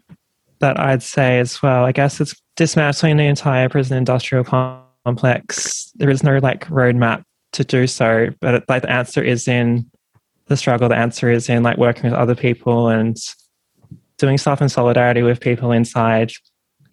that 0.59 0.79
I'd 0.79 1.03
say 1.03 1.39
as 1.39 1.61
well. 1.61 1.85
I 1.85 1.91
guess 1.91 2.19
it's 2.19 2.35
dismantling 2.55 3.17
the 3.17 3.23
entire 3.23 3.69
prison 3.69 3.97
industrial 3.97 4.43
complex. 4.43 5.91
There 5.95 6.09
is 6.09 6.23
no 6.23 6.37
like 6.39 6.67
roadmap 6.67 7.23
to 7.53 7.63
do 7.63 7.87
so, 7.87 8.29
but 8.39 8.55
it, 8.55 8.63
like 8.67 8.81
the 8.81 8.91
answer 8.91 9.23
is 9.23 9.47
in 9.47 9.89
the 10.47 10.57
struggle. 10.57 10.89
The 10.89 10.95
answer 10.95 11.29
is 11.29 11.49
in 11.49 11.63
like 11.63 11.77
working 11.77 12.03
with 12.03 12.13
other 12.13 12.35
people 12.35 12.89
and 12.89 13.17
doing 14.17 14.37
stuff 14.37 14.61
in 14.61 14.69
solidarity 14.69 15.23
with 15.23 15.39
people 15.39 15.71
inside. 15.71 16.31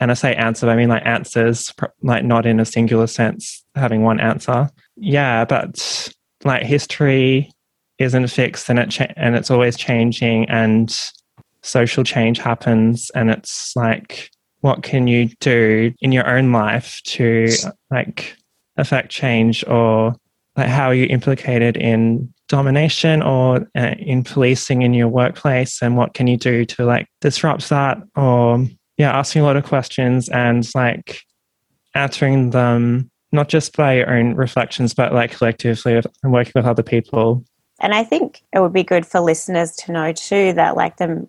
And 0.01 0.11
I 0.11 0.15
say 0.15 0.35
answer, 0.35 0.69
I 0.69 0.77
mean 0.77 0.89
like 0.89 1.05
answers, 1.05 1.73
like 2.03 2.25
not 2.25 2.47
in 2.47 2.59
a 2.59 2.65
singular 2.65 3.07
sense, 3.07 3.65
having 3.75 4.03
one 4.03 4.21
answer 4.21 4.71
yeah, 5.01 5.45
but 5.45 6.13
like 6.45 6.63
history 6.63 7.51
isn't 7.99 8.29
fixed 8.29 8.69
and 8.69 8.79
it 8.79 8.91
cha- 8.91 9.13
and 9.17 9.35
it's 9.35 9.51
always 9.51 9.77
changing 9.77 10.49
and 10.49 10.97
social 11.63 12.05
change 12.05 12.39
happens 12.39 13.11
and 13.15 13.31
it's 13.31 13.75
like 13.77 14.31
what 14.61 14.83
can 14.83 15.07
you 15.07 15.29
do 15.41 15.93
in 16.01 16.13
your 16.13 16.27
own 16.29 16.53
life 16.53 17.01
to 17.05 17.49
like 17.91 18.37
affect 18.77 19.11
change 19.11 19.65
or 19.67 20.15
like 20.57 20.69
how 20.69 20.87
are 20.87 20.95
you 20.95 21.07
implicated 21.07 21.77
in 21.77 22.33
domination 22.51 23.23
or 23.23 23.67
uh, 23.77 23.95
in 23.99 24.23
policing 24.23 24.83
in 24.83 24.93
your 24.93 25.09
workplace 25.09 25.81
and 25.81 25.97
what 25.97 26.13
can 26.13 26.27
you 26.27 26.37
do 26.37 26.67
to 26.67 26.85
like 26.85 27.07
disrupt 27.23 27.71
that 27.71 27.97
or 28.17 28.67
yeah 28.99 29.17
asking 29.17 29.41
a 29.41 29.45
lot 29.45 29.57
of 29.57 29.65
questions 29.65 30.29
and 30.29 30.69
like 30.75 31.23
answering 31.95 32.51
them 32.51 33.11
not 33.33 33.49
just 33.49 33.77
by 33.77 33.95
your 33.95 34.11
own 34.11 34.35
reflections, 34.35 34.95
but 34.95 35.13
like 35.13 35.33
collectively 35.33 35.95
and 35.95 36.33
working 36.33 36.53
with 36.55 36.67
other 36.67 36.83
people. 36.83 37.45
And 37.81 37.95
I 37.95 38.05
think 38.05 38.43
it 38.53 38.61
would 38.61 38.73
be 38.73 38.83
good 38.83 39.07
for 39.07 39.21
listeners 39.21 39.73
to 39.77 39.93
know 39.93 40.13
too 40.13 40.53
that 40.55 40.77
like 40.77 40.97
the 40.97 41.27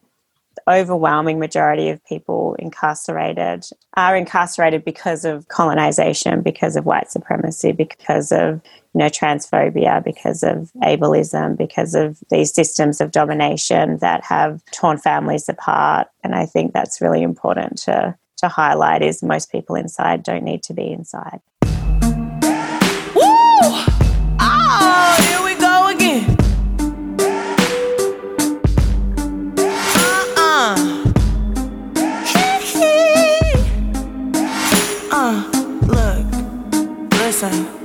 overwhelming 0.68 1.40
majority 1.40 1.90
of 1.90 2.04
people 2.06 2.56
incarcerated 2.60 3.66
are 3.98 4.16
incarcerated 4.16 4.84
because 4.86 5.26
of 5.26 5.48
colonization, 5.48 6.42
because 6.42 6.76
of 6.76 6.86
white 6.86 7.12
supremacy, 7.12 7.72
because 7.72 8.32
of 8.32 8.62
you 8.94 9.00
know 9.00 9.08
transphobia, 9.08 10.04
because 10.04 10.44
of 10.44 10.72
ableism, 10.84 11.58
because 11.58 11.96
of 11.96 12.20
these 12.30 12.54
systems 12.54 13.02
of 13.02 13.12
domination 13.12 13.98
that 13.98 14.24
have 14.24 14.64
torn 14.72 14.98
families 14.98 15.48
apart. 15.50 16.08
And 16.24 16.36
I 16.36 16.46
think 16.46 16.74
that's 16.74 17.02
really 17.02 17.22
important 17.22 17.78
to 17.80 18.18
to 18.38 18.48
highlight 18.48 19.02
is 19.02 19.22
most 19.22 19.52
people 19.52 19.76
inside 19.76 20.24
don't 20.24 20.44
need 20.44 20.64
to 20.64 20.74
be 20.74 20.92
inside. 20.92 21.40
Listen, 37.42 37.81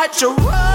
hardest 0.00 0.22
part. 0.22 0.38
Jerome, 0.38 0.69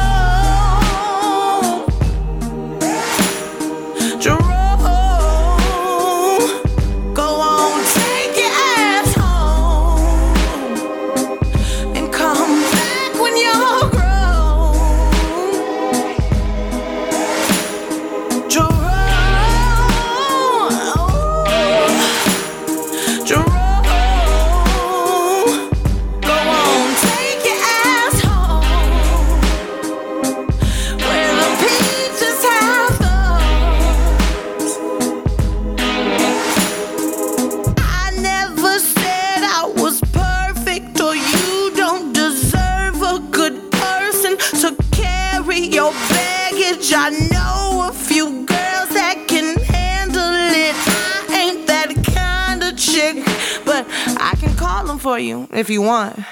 if 55.56 55.70
you 55.70 55.82
want. 55.82 56.25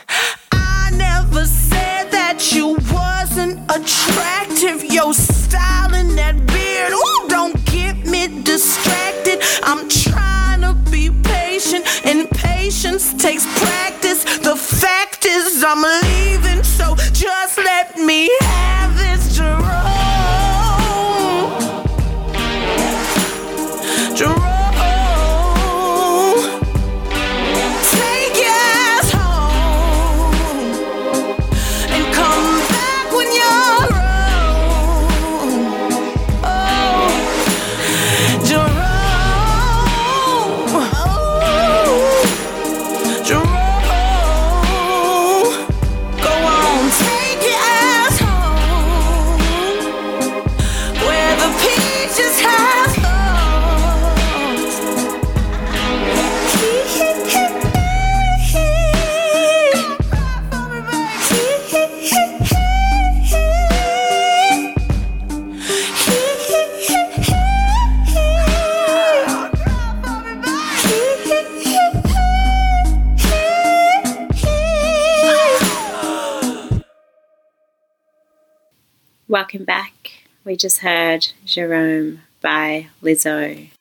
We 80.54 80.58
just 80.58 80.82
heard 80.82 81.28
Jerome 81.46 82.22
by 82.40 82.86
Lizzo. 83.02 83.72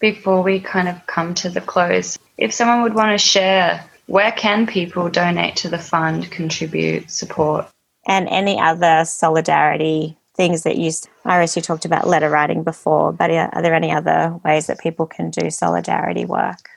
Before 0.00 0.42
we 0.42 0.60
kind 0.60 0.86
of 0.86 1.06
come 1.06 1.32
to 1.36 1.48
the 1.48 1.62
close, 1.62 2.18
if 2.36 2.52
someone 2.52 2.82
would 2.82 2.92
want 2.92 3.18
to 3.18 3.26
share, 3.26 3.82
where 4.04 4.30
can 4.32 4.66
people 4.66 5.08
donate 5.08 5.56
to 5.56 5.70
the 5.70 5.78
fund, 5.78 6.30
contribute, 6.30 7.10
support? 7.10 7.68
and 8.06 8.28
any 8.28 8.60
other 8.60 9.06
solidarity 9.06 10.18
things 10.34 10.62
that 10.64 10.76
you 10.76 10.90
iris 11.24 11.56
you 11.56 11.62
talked 11.62 11.86
about 11.86 12.06
letter 12.06 12.28
writing 12.28 12.62
before 12.64 13.12
but 13.12 13.30
are 13.30 13.48
are 13.54 13.62
there 13.62 13.74
any 13.74 13.90
other 13.90 14.38
ways 14.44 14.66
that 14.66 14.78
people 14.78 15.06
can 15.06 15.30
do 15.30 15.50
solidarity 15.50 16.24
work 16.24 16.68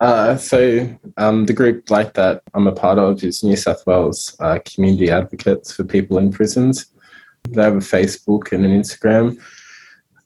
Uh, 0.00 0.36
so 0.36 0.88
um, 1.18 1.46
the 1.46 1.52
group 1.52 1.90
like 1.90 2.14
that 2.14 2.42
I'm 2.54 2.66
a 2.66 2.72
part 2.72 2.98
of 2.98 3.22
is 3.22 3.44
New 3.44 3.56
South 3.56 3.86
Wales 3.86 4.34
uh, 4.40 4.58
Community 4.64 5.10
Advocates 5.10 5.72
for 5.72 5.84
People 5.84 6.18
in 6.18 6.32
Prisons. 6.32 6.86
They 7.48 7.62
have 7.62 7.76
a 7.76 7.78
Facebook 7.78 8.52
and 8.52 8.64
an 8.64 8.80
Instagram, 8.80 9.40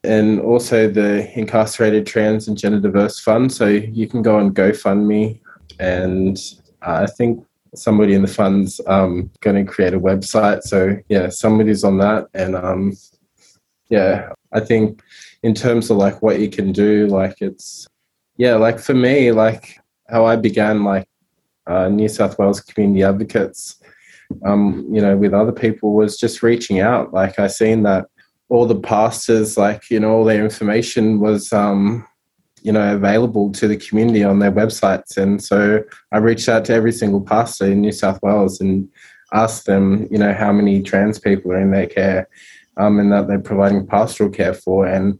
and 0.05 0.41
also 0.41 0.89
the 0.89 1.31
Incarcerated 1.39 2.07
Trans 2.07 2.49
and 2.49 2.57
Gender 2.57 2.81
Diverse 2.81 3.19
Fund. 3.21 3.53
So 3.53 3.66
you 3.66 4.07
can 4.07 4.23
go 4.23 4.39
on 4.39 4.55
GoFundMe, 4.55 5.41
and 5.79 6.39
I 6.83 7.07
think 7.07 7.45
somebody 7.75 8.14
in 8.14 8.23
the 8.23 8.29
fund's 8.29 8.81
um, 8.87 9.31
going 9.41 9.64
to 9.64 9.71
create 9.71 9.95
a 9.95 10.01
website. 10.01 10.62
So 10.62 10.97
yeah, 11.09 11.29
somebody's 11.29 11.85
on 11.85 11.99
that, 11.99 12.29
and 12.35 12.57
um, 12.57 12.97
yeah, 13.89 14.33
I 14.53 14.61
think 14.61 15.03
in 15.43 15.55
terms 15.55 15.91
of 15.91 15.97
like 15.97 16.23
what 16.23 16.41
you 16.41 16.49
can 16.49 16.73
do, 16.73 17.07
like 17.07 17.41
it's 17.41 17.87
yeah, 18.37 18.55
like 18.55 18.79
for 18.79 18.95
me, 18.95 19.33
like 19.33 19.81
how 20.09 20.25
I 20.25 20.37
began 20.37 20.85
like 20.85 21.09
uh, 21.66 21.89
New 21.89 22.09
South 22.09 22.39
Wales 22.39 22.61
community 22.61 23.03
advocates, 23.03 23.81
um, 24.45 24.87
you 24.91 25.01
know, 25.01 25.16
with 25.16 25.35
other 25.35 25.53
people 25.53 25.95
was 25.95 26.16
just 26.16 26.43
reaching 26.43 26.81
out. 26.81 27.12
Like 27.12 27.39
I 27.39 27.47
seen 27.47 27.83
that 27.85 28.07
all 28.49 28.66
the 28.66 28.79
pastors, 28.79 29.57
like 29.57 29.91
you 29.91 30.01
know, 30.01 30.11
all 30.11 30.24
their 30.24 30.43
information 30.43 31.20
was 31.20 31.53
um, 31.53 32.07
you 32.62 32.72
know 32.72 32.95
available 32.95 33.53
to 33.53 33.68
the 33.68 33.76
community 33.76 34.24
on 34.24 34.39
their 34.39 34.53
websites, 34.53 35.16
and 35.16 35.43
so 35.43 35.83
I 36.12 36.18
reached 36.18 36.49
out 36.49 36.64
to 36.66 36.74
every 36.74 36.93
single 36.93 37.20
pastor 37.20 37.66
in 37.66 37.81
New 37.81 37.93
South 37.93 38.20
Wales 38.22 38.61
and 38.61 38.89
asked 39.33 39.66
them, 39.66 40.09
you 40.11 40.16
know, 40.18 40.33
how 40.33 40.53
many 40.53 40.83
trans 40.83 41.18
people 41.18 41.53
are 41.53 41.61
in 41.61 41.70
their 41.70 41.87
care, 41.87 42.29
um, 42.79 42.99
and 42.99 43.12
that 43.12 43.29
they're 43.29 43.39
providing 43.39 43.87
pastoral 43.87 44.31
care 44.31 44.55
for, 44.55 44.87
and 44.87 45.18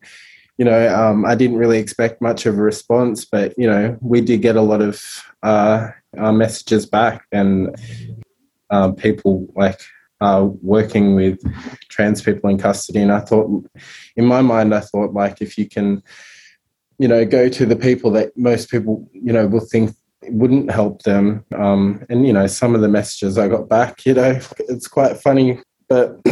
you 0.59 0.65
know, 0.65 0.95
um, 0.95 1.25
I 1.25 1.37
didn't 1.37 1.59
really 1.59 1.79
expect 1.79 2.21
much 2.21 2.45
of 2.45 2.59
a 2.59 2.63
response, 2.63 3.25
but 3.25 3.55
you 3.57 3.69
know, 3.69 3.97
we 4.01 4.21
did 4.21 4.43
get 4.43 4.57
a 4.57 4.63
lot 4.63 4.83
of 4.83 5.03
uh, 5.43 5.91
messages 6.15 6.85
back, 6.85 7.27
and 7.33 7.77
uh, 8.71 8.93
people 8.93 9.47
like 9.55 9.81
uh, 10.21 10.49
working 10.63 11.15
with 11.15 11.41
trans 11.89 12.23
people 12.23 12.51
in 12.51 12.59
custody. 12.59 13.01
And 13.01 13.13
I 13.13 13.21
thought, 13.21 13.65
in 14.17 14.25
my 14.25 14.43
mind, 14.43 14.75
I 14.75 14.81
thought 14.81 15.13
like 15.13 15.41
if 15.41 15.57
you 15.57 15.69
can, 15.69 16.03
you 16.99 17.09
know, 17.09 17.25
go 17.25 17.49
to 17.49 17.67
the 17.67 17.77
people 17.77 18.11
that 18.13 18.37
most 18.37 18.71
people, 18.71 19.09
you 19.13 19.33
know, 19.33 19.47
will 19.47 19.61
think 19.61 19.95
wouldn't 20.25 20.71
help 20.71 21.03
them. 21.03 21.45
Um, 21.55 22.05
and 22.09 22.27
you 22.27 22.33
know, 22.33 22.47
some 22.47 22.75
of 22.75 22.81
the 22.81 22.89
messages 22.89 23.39
I 23.39 23.49
got 23.49 23.69
back, 23.69 24.05
you 24.05 24.15
know, 24.15 24.41
it's 24.61 24.89
quite 24.89 25.19
funny, 25.19 25.61
but 25.89 26.21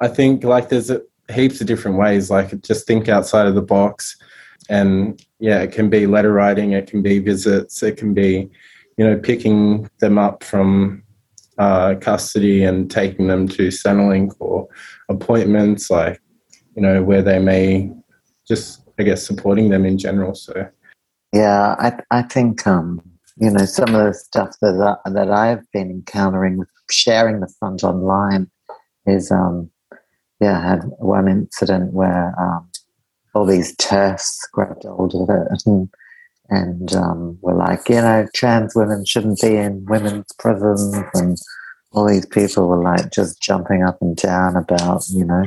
I 0.00 0.08
think 0.08 0.44
like 0.44 0.68
there's 0.68 0.90
a 0.90 1.02
heaps 1.32 1.60
of 1.60 1.66
different 1.66 1.98
ways. 1.98 2.30
Like 2.30 2.60
just 2.62 2.86
think 2.86 3.08
outside 3.08 3.46
of 3.46 3.54
the 3.54 3.62
box, 3.62 4.16
and 4.68 5.20
yeah, 5.38 5.60
it 5.60 5.72
can 5.72 5.88
be 5.88 6.06
letter 6.06 6.32
writing, 6.32 6.72
it 6.72 6.88
can 6.88 7.02
be 7.02 7.18
visits, 7.18 7.82
it 7.82 7.96
can 7.96 8.14
be 8.14 8.50
you 8.96 9.04
know 9.04 9.16
picking 9.16 9.88
them 10.00 10.18
up 10.18 10.44
from 10.44 11.02
uh, 11.58 11.94
custody 11.96 12.64
and 12.64 12.90
taking 12.90 13.26
them 13.26 13.48
to 13.48 13.68
Centrelink 13.68 14.34
or 14.38 14.68
appointments, 15.08 15.90
like 15.90 16.20
you 16.74 16.82
know 16.82 17.02
where 17.02 17.22
they 17.22 17.38
may 17.38 17.90
just 18.46 18.82
I 18.98 19.02
guess 19.02 19.26
supporting 19.26 19.70
them 19.70 19.84
in 19.84 19.98
general. 19.98 20.34
So 20.34 20.68
yeah, 21.32 21.76
I 21.78 21.98
I 22.10 22.22
think 22.22 22.66
um, 22.66 23.00
you 23.36 23.50
know 23.50 23.64
some 23.64 23.94
of 23.94 24.06
the 24.06 24.14
stuff 24.14 24.56
that 24.60 24.98
I, 25.04 25.10
that 25.10 25.30
I've 25.30 25.70
been 25.72 25.90
encountering 25.90 26.58
with 26.58 26.68
sharing 26.90 27.40
the 27.40 27.52
fund 27.60 27.82
online 27.82 28.50
is 29.06 29.30
um, 29.30 29.70
yeah, 30.40 30.58
I 30.58 30.68
had 30.68 30.84
one 30.98 31.28
incident 31.28 31.92
where 31.92 32.34
um, 32.40 32.70
all 33.34 33.46
these 33.46 33.76
TERFs 33.76 34.36
grabbed 34.52 34.84
hold 34.84 35.14
of 35.14 35.28
it 35.30 35.62
and, 35.66 35.88
and 36.48 36.94
um, 36.94 37.38
were 37.42 37.54
like, 37.54 37.88
you 37.88 37.96
know, 37.96 38.26
trans 38.34 38.74
women 38.74 39.04
shouldn't 39.04 39.40
be 39.40 39.56
in 39.56 39.84
women's 39.84 40.32
prisons. 40.38 40.96
And 41.14 41.36
all 41.92 42.06
these 42.06 42.26
people 42.26 42.68
were 42.68 42.82
like 42.82 43.10
just 43.12 43.42
jumping 43.42 43.82
up 43.82 43.98
and 44.00 44.16
down 44.16 44.56
about, 44.56 45.04
you 45.10 45.24
know, 45.24 45.44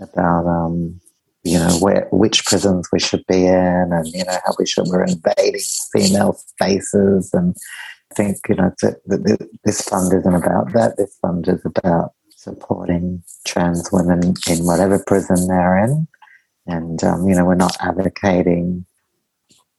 about, 0.00 0.46
um, 0.46 1.00
you 1.44 1.58
know, 1.58 1.78
where, 1.80 2.08
which 2.12 2.44
prisons 2.44 2.88
we 2.92 3.00
should 3.00 3.24
be 3.26 3.46
in 3.46 3.90
and, 3.92 4.06
you 4.08 4.24
know, 4.24 4.38
how 4.44 4.52
we 4.58 4.66
should, 4.66 4.86
we're 4.88 5.04
invading 5.04 5.60
female 5.92 6.34
spaces. 6.34 7.30
And 7.32 7.56
I 8.12 8.14
think, 8.16 8.36
you 8.48 8.56
know, 8.56 8.72
that 8.82 9.48
this 9.64 9.80
fund 9.80 10.12
isn't 10.12 10.34
about 10.34 10.72
that. 10.74 10.96
This 10.98 11.16
fund 11.22 11.48
is 11.48 11.64
about 11.64 12.12
supporting 12.30 13.22
trans 13.46 13.90
women 13.90 14.34
in 14.48 14.66
whatever 14.66 15.02
prison 15.06 15.48
they're 15.48 15.78
in. 15.84 16.06
And, 16.66 17.02
um, 17.02 17.28
you 17.28 17.34
know, 17.34 17.44
we're 17.44 17.54
not 17.54 17.76
advocating 17.80 18.84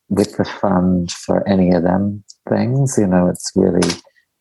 with 0.10 0.38
the 0.38 0.46
fund 0.46 1.12
for 1.12 1.48
any 1.48 1.72
of 1.72 1.84
them 1.84 2.24
things. 2.50 2.98
You 2.98 3.08
know, 3.08 3.28
it's 3.28 3.52
really 3.56 3.88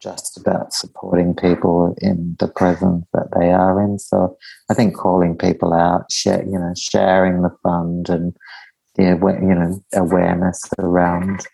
just 0.03 0.39
about 0.39 0.73
supporting 0.73 1.35
people 1.35 1.95
in 1.99 2.37
the 2.39 2.49
prisons 2.49 3.05
that 3.13 3.29
they 3.39 3.51
are 3.51 3.83
in. 3.83 3.99
So 3.99 4.37
I 4.71 4.75
think 4.75 4.97
calling 4.97 5.37
people 5.37 5.73
out, 5.73 6.11
share, 6.11 6.45
you 6.45 6.59
know, 6.59 6.73
sharing 6.77 7.43
the 7.43 7.57
fund 7.63 8.09
and, 8.09 8.37
yeah, 8.99 9.15
you 9.15 9.55
know, 9.55 9.83
awareness 9.95 10.63
around 10.79 11.47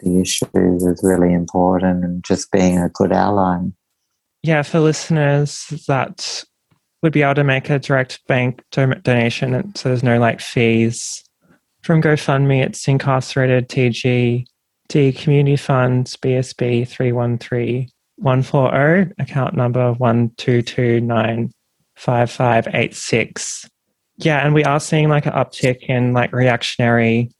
the 0.00 0.20
issues 0.20 0.84
is 0.84 1.00
really 1.02 1.32
important 1.32 2.04
and 2.04 2.24
just 2.24 2.50
being 2.50 2.78
a 2.78 2.88
good 2.88 3.12
ally 3.12 3.58
yeah, 4.44 4.60
for 4.60 4.78
listeners 4.78 5.72
that 5.88 6.44
would 7.02 7.14
be 7.14 7.22
able 7.22 7.34
to 7.34 7.44
make 7.44 7.70
a 7.70 7.78
direct 7.78 8.20
bank 8.28 8.62
donation, 8.70 9.74
so 9.74 9.88
there's 9.88 10.02
no 10.02 10.18
like 10.18 10.38
fees 10.38 11.24
from 11.84 12.00
GoFundMe. 12.00 12.64
It's 12.64 12.88
Incarcerated 12.88 13.68
TG 13.68 14.46
D 14.88 15.12
Community 15.12 15.56
Funds 15.56 16.16
BSB 16.16 16.88
three 16.88 17.12
one 17.12 17.38
three 17.38 17.90
one 18.16 18.42
four 18.42 18.70
zero 18.70 19.10
account 19.18 19.54
number 19.54 19.92
one 19.92 20.30
two 20.36 20.62
two 20.62 21.00
nine 21.00 21.52
five 21.94 22.30
five 22.30 22.66
eight 22.72 22.94
six. 22.94 23.68
Yeah, 24.16 24.44
and 24.44 24.54
we 24.54 24.64
are 24.64 24.80
seeing 24.80 25.08
like 25.08 25.26
an 25.26 25.32
uptick 25.32 25.82
in 25.82 26.12
like 26.12 26.32
reactionary 26.32 27.30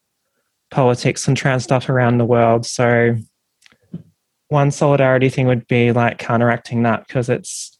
politics 0.70 1.26
and 1.26 1.36
trans 1.36 1.64
stuff 1.64 1.88
around 1.88 2.18
the 2.18 2.24
world. 2.24 2.66
So 2.66 3.16
one 4.48 4.70
solidarity 4.70 5.30
thing 5.30 5.46
would 5.46 5.66
be 5.68 5.92
like 5.92 6.18
counteracting 6.18 6.82
that 6.82 7.06
because 7.06 7.28
it's 7.28 7.78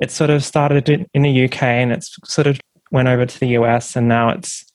it 0.00 0.10
sort 0.10 0.30
of 0.30 0.44
started 0.44 1.08
in 1.14 1.22
the 1.22 1.44
UK 1.44 1.62
and 1.62 1.92
it's 1.92 2.18
sort 2.24 2.46
of 2.46 2.60
went 2.90 3.08
over 3.08 3.24
to 3.24 3.40
the 3.40 3.48
US 3.58 3.96
and 3.96 4.08
now 4.08 4.28
it's 4.28 4.71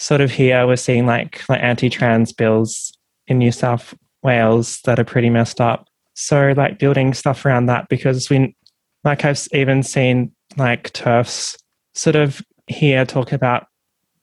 sort 0.00 0.22
of 0.22 0.30
here 0.30 0.66
we're 0.66 0.76
seeing 0.76 1.04
like 1.04 1.46
like 1.48 1.62
anti-trans 1.62 2.32
bills 2.32 2.90
in 3.26 3.36
New 3.38 3.52
South 3.52 3.94
Wales 4.22 4.80
that 4.84 4.98
are 4.98 5.04
pretty 5.04 5.28
messed 5.28 5.60
up. 5.60 5.86
So 6.14 6.54
like 6.56 6.78
building 6.78 7.12
stuff 7.12 7.44
around 7.44 7.66
that 7.66 7.88
because 7.88 8.30
we 8.30 8.56
like 9.04 9.24
I've 9.24 9.46
even 9.52 9.82
seen 9.82 10.32
like 10.56 10.90
TERFs 10.92 11.56
sort 11.94 12.16
of 12.16 12.42
here 12.66 13.04
talk 13.04 13.32
about 13.32 13.66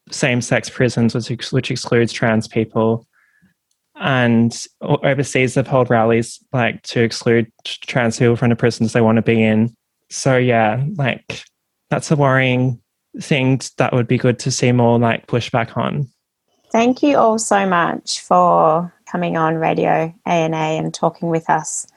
same-sex 0.09 0.69
prisons 0.69 1.13
which, 1.13 1.51
which 1.51 1.69
excludes 1.69 2.11
trans 2.11 2.47
people 2.47 3.05
and 3.99 4.65
overseas 4.81 5.53
they've 5.53 5.67
held 5.67 5.89
rallies 5.89 6.39
like 6.53 6.81
to 6.83 7.01
exclude 7.01 7.51
trans 7.65 8.17
people 8.17 8.35
from 8.35 8.49
the 8.49 8.55
prisons 8.55 8.93
they 8.93 9.01
want 9.01 9.17
to 9.17 9.21
be 9.21 9.43
in. 9.43 9.75
So 10.09 10.37
yeah, 10.37 10.83
like 10.95 11.43
that's 11.89 12.09
a 12.09 12.15
worrying 12.15 12.81
thing 13.19 13.61
that 13.77 13.93
would 13.93 14.07
be 14.07 14.17
good 14.17 14.39
to 14.39 14.51
see 14.51 14.71
more 14.71 14.99
like 14.99 15.27
pushback 15.27 15.77
on. 15.77 16.07
Thank 16.71 17.01
you 17.01 17.17
all 17.17 17.39
so 17.39 17.67
much 17.67 18.21
for 18.21 18.93
coming 19.05 19.37
on 19.37 19.55
Radio 19.55 20.13
ANA 20.25 20.55
and 20.55 20.93
talking 20.93 21.29
with 21.29 21.49
us 21.49 21.87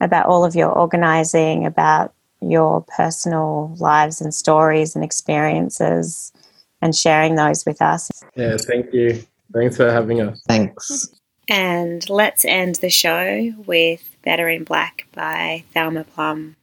about 0.00 0.26
all 0.26 0.44
of 0.44 0.54
your 0.54 0.70
organising, 0.70 1.66
about 1.66 2.14
your 2.40 2.82
personal 2.96 3.74
lives 3.78 4.20
and 4.20 4.32
stories 4.32 4.94
and 4.94 5.04
experiences 5.04 6.32
and 6.80 6.94
sharing 6.94 7.34
those 7.34 7.64
with 7.64 7.80
us. 7.80 8.10
Yeah, 8.36 8.56
thank 8.58 8.92
you. 8.92 9.24
Thanks 9.52 9.76
for 9.76 9.90
having 9.90 10.20
us. 10.20 10.42
Thanks. 10.46 11.08
And 11.48 12.08
let's 12.08 12.44
end 12.44 12.76
the 12.76 12.90
show 12.90 13.52
with 13.66 14.16
Better 14.22 14.48
in 14.48 14.64
Black 14.64 15.06
by 15.12 15.64
Thelma 15.72 16.04
Plum. 16.04 16.56